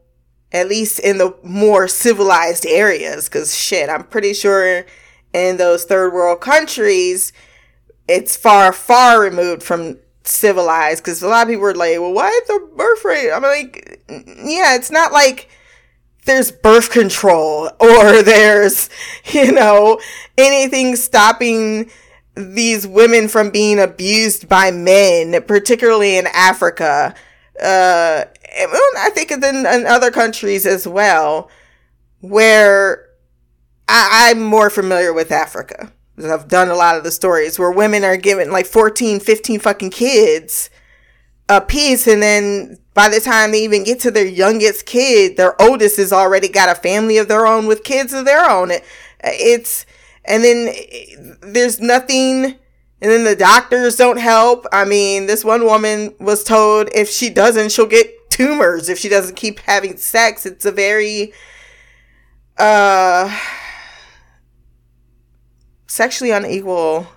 at 0.51 0.67
least 0.67 0.99
in 0.99 1.17
the 1.17 1.35
more 1.43 1.87
civilized 1.87 2.65
areas, 2.65 3.29
because 3.29 3.55
shit, 3.55 3.89
I'm 3.89 4.03
pretty 4.03 4.33
sure 4.33 4.85
in 5.33 5.57
those 5.57 5.85
third 5.85 6.13
world 6.13 6.41
countries, 6.41 7.31
it's 8.07 8.35
far, 8.35 8.73
far 8.73 9.21
removed 9.21 9.63
from 9.63 9.97
civilized. 10.23 11.03
Because 11.03 11.21
a 11.21 11.27
lot 11.27 11.43
of 11.43 11.49
people 11.49 11.65
are 11.65 11.73
like, 11.73 11.99
well, 11.99 12.13
why 12.13 12.39
the 12.47 12.69
birth 12.75 13.05
rate? 13.05 13.31
I'm 13.31 13.43
like, 13.43 14.03
yeah, 14.09 14.75
it's 14.75 14.91
not 14.91 15.11
like 15.11 15.49
there's 16.25 16.51
birth 16.51 16.91
control 16.91 17.69
or 17.79 18.21
there's, 18.21 18.89
you 19.25 19.51
know, 19.51 19.99
anything 20.37 20.95
stopping 20.95 21.89
these 22.35 22.87
women 22.87 23.27
from 23.27 23.49
being 23.49 23.79
abused 23.79 24.47
by 24.47 24.71
men, 24.71 25.41
particularly 25.43 26.17
in 26.17 26.27
Africa. 26.27 27.13
Uh, 27.61 28.25
I 28.57 29.09
think 29.13 29.31
in, 29.31 29.43
in 29.43 29.85
other 29.85 30.11
countries 30.11 30.65
as 30.65 30.87
well, 30.87 31.49
where 32.21 33.09
I, 33.87 34.29
I'm 34.31 34.41
more 34.41 34.69
familiar 34.69 35.13
with 35.13 35.31
Africa. 35.31 35.91
I've 36.23 36.47
done 36.47 36.69
a 36.69 36.75
lot 36.75 36.97
of 36.97 37.03
the 37.03 37.11
stories 37.11 37.57
where 37.57 37.71
women 37.71 38.03
are 38.03 38.17
given 38.17 38.51
like 38.51 38.65
14, 38.65 39.19
15 39.19 39.59
fucking 39.59 39.89
kids 39.89 40.69
a 41.49 41.59
piece 41.59 42.07
and 42.07 42.21
then 42.21 42.77
by 42.93 43.01
by 43.01 43.09
the 43.09 43.19
time 43.19 43.51
they 43.51 43.63
even 43.63 43.83
get 43.83 43.99
to 44.01 44.11
their 44.11 44.25
youngest 44.25 44.85
kid, 44.85 45.35
their 45.35 45.59
oldest 45.61 45.97
has 45.97 46.13
already 46.13 46.47
got 46.47 46.69
a 46.69 46.79
family 46.79 47.17
of 47.17 47.27
their 47.27 47.47
own 47.47 47.65
with 47.65 47.83
kids 47.83 48.13
of 48.13 48.25
their 48.25 48.49
own. 48.49 48.69
It, 48.69 48.83
it's, 49.23 49.85
and 50.25 50.43
then 50.43 50.73
there's 51.41 51.79
nothing, 51.79 52.45
and 52.45 53.11
then 53.11 53.23
the 53.23 53.35
doctors 53.35 53.95
don't 53.95 54.19
help. 54.19 54.65
I 54.71 54.85
mean, 54.85 55.25
this 55.25 55.43
one 55.43 55.63
woman 55.65 56.13
was 56.19 56.43
told 56.43 56.89
if 56.93 57.09
she 57.09 57.29
doesn't, 57.29 57.71
she'll 57.71 57.85
get 57.87 58.29
tumors 58.29 58.89
if 58.89 58.97
she 58.97 59.09
doesn't 59.09 59.35
keep 59.35 59.59
having 59.59 59.97
sex. 59.97 60.45
It's 60.45 60.65
a 60.65 60.71
very, 60.71 61.33
uh, 62.57 63.35
sexually 65.87 66.31
unequal 66.31 67.07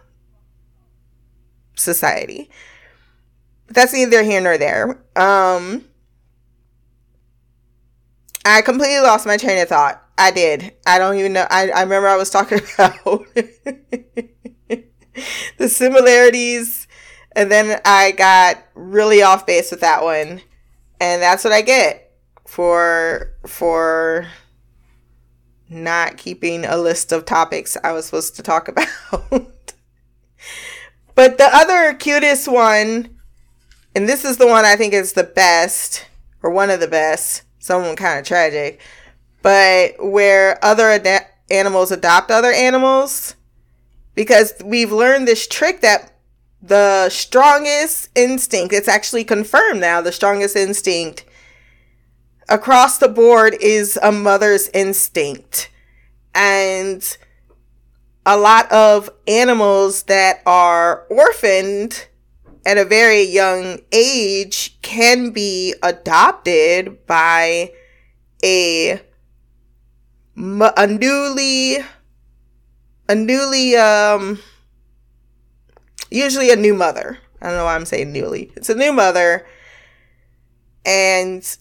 society. 1.77 2.51
But 3.67 3.77
that's 3.77 3.93
neither 3.93 4.23
here 4.23 4.41
nor 4.41 4.59
there. 4.59 5.03
Um, 5.17 5.85
I 8.45 8.63
completely 8.63 9.01
lost 9.01 9.27
my 9.27 9.37
train 9.37 9.61
of 9.63 9.69
thought. 9.69 10.04
I 10.17 10.31
did. 10.31 10.75
I 10.87 10.99
don't 10.99 11.17
even 11.19 11.33
know. 11.33 11.47
I, 11.51 11.71
I 11.71 11.83
remember 11.83 12.09
I 12.09 12.17
was 12.17 12.31
talking 12.31 12.61
about 12.79 13.27
the 15.59 15.69
similarities, 15.69 16.87
and 17.33 17.51
then 17.51 17.81
I 17.85 18.13
got 18.13 18.63
really 18.75 19.23
off 19.23 19.47
base 19.47 19.71
with 19.71 19.81
that 19.81 20.03
one, 20.03 20.41
and 21.01 21.23
that's 21.23 21.45
what 21.45 21.53
I 21.53 21.63
get 21.63 22.13
for 22.47 23.33
for 23.47 24.29
not 25.69 26.17
keeping 26.17 26.65
a 26.65 26.77
list 26.77 27.11
of 27.11 27.25
topics 27.25 27.77
I 27.83 27.93
was 27.93 28.05
supposed 28.05 28.37
to 28.37 28.43
talk 28.43 28.69
about. 29.31 29.73
but 31.15 31.39
the 31.39 31.49
other 31.53 31.95
cutest 31.95 32.47
one 32.47 33.15
and 33.95 34.09
this 34.09 34.25
is 34.25 34.39
the 34.39 34.47
one 34.47 34.65
I 34.65 34.77
think 34.77 34.93
is 34.93 35.13
the 35.13 35.23
best, 35.23 36.07
or 36.43 36.51
one 36.51 36.71
of 36.71 36.81
the 36.81 36.89
best. 36.89 37.43
someone 37.59 37.97
kind 37.97 38.19
of 38.19 38.27
tragic, 38.27 38.81
but 39.45 40.03
where 40.03 40.59
other 40.65 40.89
ad- 40.89 41.27
animals 41.51 41.93
adopt 41.93 42.31
other 42.31 42.51
animals, 42.51 43.37
because 44.15 44.55
we've 44.65 44.91
learned 44.91 45.29
this 45.29 45.47
trick 45.47 45.83
that 45.83 46.15
the 46.63 47.11
strongest 47.11 48.09
instinct, 48.15 48.73
it's 48.73 48.89
actually 48.89 49.23
confirmed 49.23 49.83
now, 49.83 50.01
the 50.01 50.13
strongest 50.13 50.57
instinct 50.57 51.27
across 52.49 52.97
the 52.97 53.09
board 53.09 53.55
is 53.61 53.99
a 54.03 54.11
mother's 54.11 54.69
instinct. 54.69 55.71
And 56.35 57.17
a 58.25 58.39
lot 58.39 58.73
of 58.73 59.11
animals 59.29 60.05
that 60.05 60.41
are 60.47 61.07
orphaned 61.11 62.09
at 62.65 62.79
a 62.79 62.85
very 62.87 63.23
young 63.23 63.81
age 63.93 64.81
can 64.81 65.33
be 65.33 65.75
adopted 65.83 67.07
by 67.07 67.73
a 68.43 69.03
a 70.37 70.87
newly 70.87 71.79
a 73.09 73.15
newly 73.15 73.77
um 73.77 74.39
usually 76.11 76.51
a 76.51 76.57
new 76.57 76.75
mother. 76.75 77.19
I 77.41 77.49
don't 77.49 77.57
know 77.57 77.65
why 77.65 77.75
I'm 77.75 77.85
saying 77.85 78.13
newly. 78.13 78.53
It's 78.57 78.69
a 78.69 78.75
new 78.75 78.93
mother 78.93 79.47
and 80.85 81.57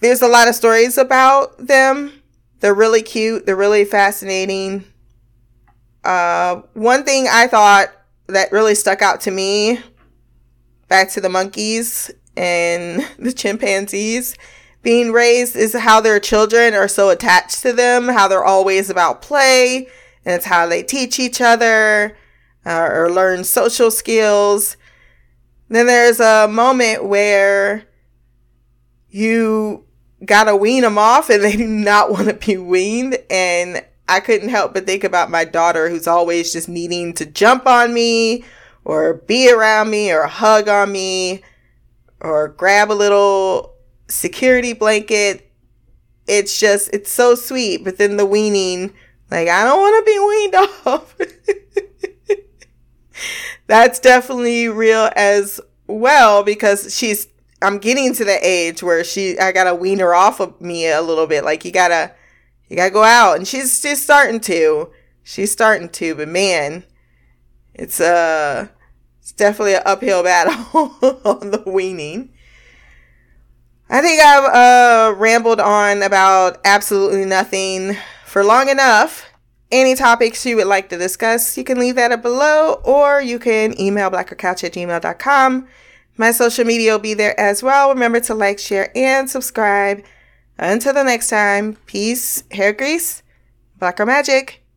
there's 0.00 0.22
a 0.22 0.28
lot 0.28 0.48
of 0.48 0.54
stories 0.54 0.98
about 0.98 1.66
them. 1.66 2.12
They're 2.60 2.74
really 2.74 3.02
cute, 3.02 3.46
they're 3.46 3.56
really 3.56 3.84
fascinating. 3.84 4.84
Uh 6.04 6.62
one 6.74 7.04
thing 7.04 7.26
I 7.30 7.46
thought 7.46 7.90
that 8.28 8.52
really 8.52 8.74
stuck 8.74 9.02
out 9.02 9.20
to 9.22 9.30
me 9.30 9.80
back 10.88 11.10
to 11.10 11.20
the 11.20 11.28
monkeys 11.28 12.10
and 12.36 13.06
the 13.18 13.32
chimpanzees 13.32 14.36
being 14.86 15.10
raised 15.10 15.56
is 15.56 15.74
how 15.74 16.00
their 16.00 16.20
children 16.20 16.72
are 16.72 16.86
so 16.86 17.10
attached 17.10 17.60
to 17.60 17.72
them, 17.72 18.06
how 18.06 18.28
they're 18.28 18.44
always 18.44 18.88
about 18.88 19.20
play, 19.20 19.78
and 20.24 20.36
it's 20.36 20.44
how 20.44 20.64
they 20.64 20.80
teach 20.80 21.18
each 21.18 21.40
other 21.40 22.16
uh, 22.64 22.88
or 22.92 23.10
learn 23.10 23.42
social 23.42 23.90
skills. 23.90 24.76
Then 25.68 25.88
there's 25.88 26.20
a 26.20 26.46
moment 26.46 27.04
where 27.04 27.88
you 29.08 29.84
gotta 30.24 30.54
wean 30.54 30.82
them 30.82 30.98
off 30.98 31.30
and 31.30 31.42
they 31.42 31.56
do 31.56 31.66
not 31.66 32.12
want 32.12 32.28
to 32.28 32.34
be 32.34 32.56
weaned. 32.56 33.18
And 33.28 33.84
I 34.08 34.20
couldn't 34.20 34.50
help 34.50 34.72
but 34.72 34.86
think 34.86 35.02
about 35.02 35.32
my 35.32 35.44
daughter 35.44 35.88
who's 35.90 36.06
always 36.06 36.52
just 36.52 36.68
needing 36.68 37.12
to 37.14 37.26
jump 37.26 37.66
on 37.66 37.92
me 37.92 38.44
or 38.84 39.14
be 39.14 39.52
around 39.52 39.90
me 39.90 40.12
or 40.12 40.28
hug 40.28 40.68
on 40.68 40.92
me 40.92 41.42
or 42.20 42.46
grab 42.46 42.92
a 42.92 42.94
little 42.94 43.75
security 44.08 44.72
blanket. 44.72 45.50
It's 46.26 46.58
just, 46.58 46.90
it's 46.92 47.10
so 47.10 47.34
sweet. 47.34 47.84
But 47.84 47.98
then 47.98 48.16
the 48.16 48.26
weaning, 48.26 48.92
like, 49.30 49.48
I 49.48 49.64
don't 49.64 49.80
want 49.80 50.06
to 50.06 50.12
be 50.12 50.18
weaned 50.18 50.54
off. 50.86 51.16
That's 53.66 53.98
definitely 53.98 54.68
real 54.68 55.10
as 55.16 55.60
well 55.86 56.42
because 56.42 56.96
she's, 56.96 57.28
I'm 57.62 57.78
getting 57.78 58.14
to 58.14 58.24
the 58.24 58.38
age 58.46 58.82
where 58.82 59.02
she, 59.02 59.38
I 59.38 59.52
gotta 59.52 59.74
wean 59.74 59.98
her 59.98 60.14
off 60.14 60.40
of 60.40 60.60
me 60.60 60.88
a 60.88 61.00
little 61.00 61.26
bit. 61.26 61.44
Like, 61.44 61.64
you 61.64 61.72
gotta, 61.72 62.12
you 62.68 62.76
gotta 62.76 62.90
go 62.90 63.02
out. 63.02 63.36
And 63.36 63.46
she's 63.46 63.80
she's 63.80 64.02
starting 64.02 64.40
to. 64.40 64.90
She's 65.22 65.50
starting 65.50 65.88
to, 65.90 66.14
but 66.14 66.28
man, 66.28 66.84
it's 67.74 68.00
uh 68.00 68.68
it's 69.20 69.32
definitely 69.32 69.74
an 69.74 69.82
uphill 69.84 70.22
battle 70.22 70.96
on 71.24 71.50
the 71.50 71.62
weaning. 71.66 72.30
I 73.88 74.00
think 74.00 74.20
I've 74.20 74.44
uh 74.44 75.14
rambled 75.16 75.60
on 75.60 76.02
about 76.02 76.58
absolutely 76.64 77.24
nothing 77.24 77.96
for 78.24 78.44
long 78.44 78.68
enough. 78.68 79.26
Any 79.70 79.94
topics 79.94 80.44
you 80.46 80.56
would 80.56 80.66
like 80.66 80.88
to 80.90 80.98
discuss, 80.98 81.56
you 81.56 81.64
can 81.64 81.78
leave 81.78 81.96
that 81.96 82.12
up 82.12 82.22
below 82.22 82.80
or 82.84 83.20
you 83.20 83.38
can 83.38 83.78
email 83.80 84.10
blackercouch 84.10 84.62
at 84.64 84.72
gmail.com. 84.74 85.68
My 86.16 86.30
social 86.30 86.64
media 86.64 86.92
will 86.92 86.98
be 86.98 87.14
there 87.14 87.38
as 87.38 87.62
well. 87.62 87.90
Remember 87.90 88.20
to 88.20 88.34
like, 88.34 88.58
share, 88.58 88.90
and 88.96 89.28
subscribe. 89.28 90.02
Until 90.58 90.94
the 90.94 91.04
next 91.04 91.28
time, 91.28 91.76
peace, 91.86 92.44
hair 92.50 92.72
grease, 92.72 93.22
blacker 93.78 94.06
magic. 94.06 94.62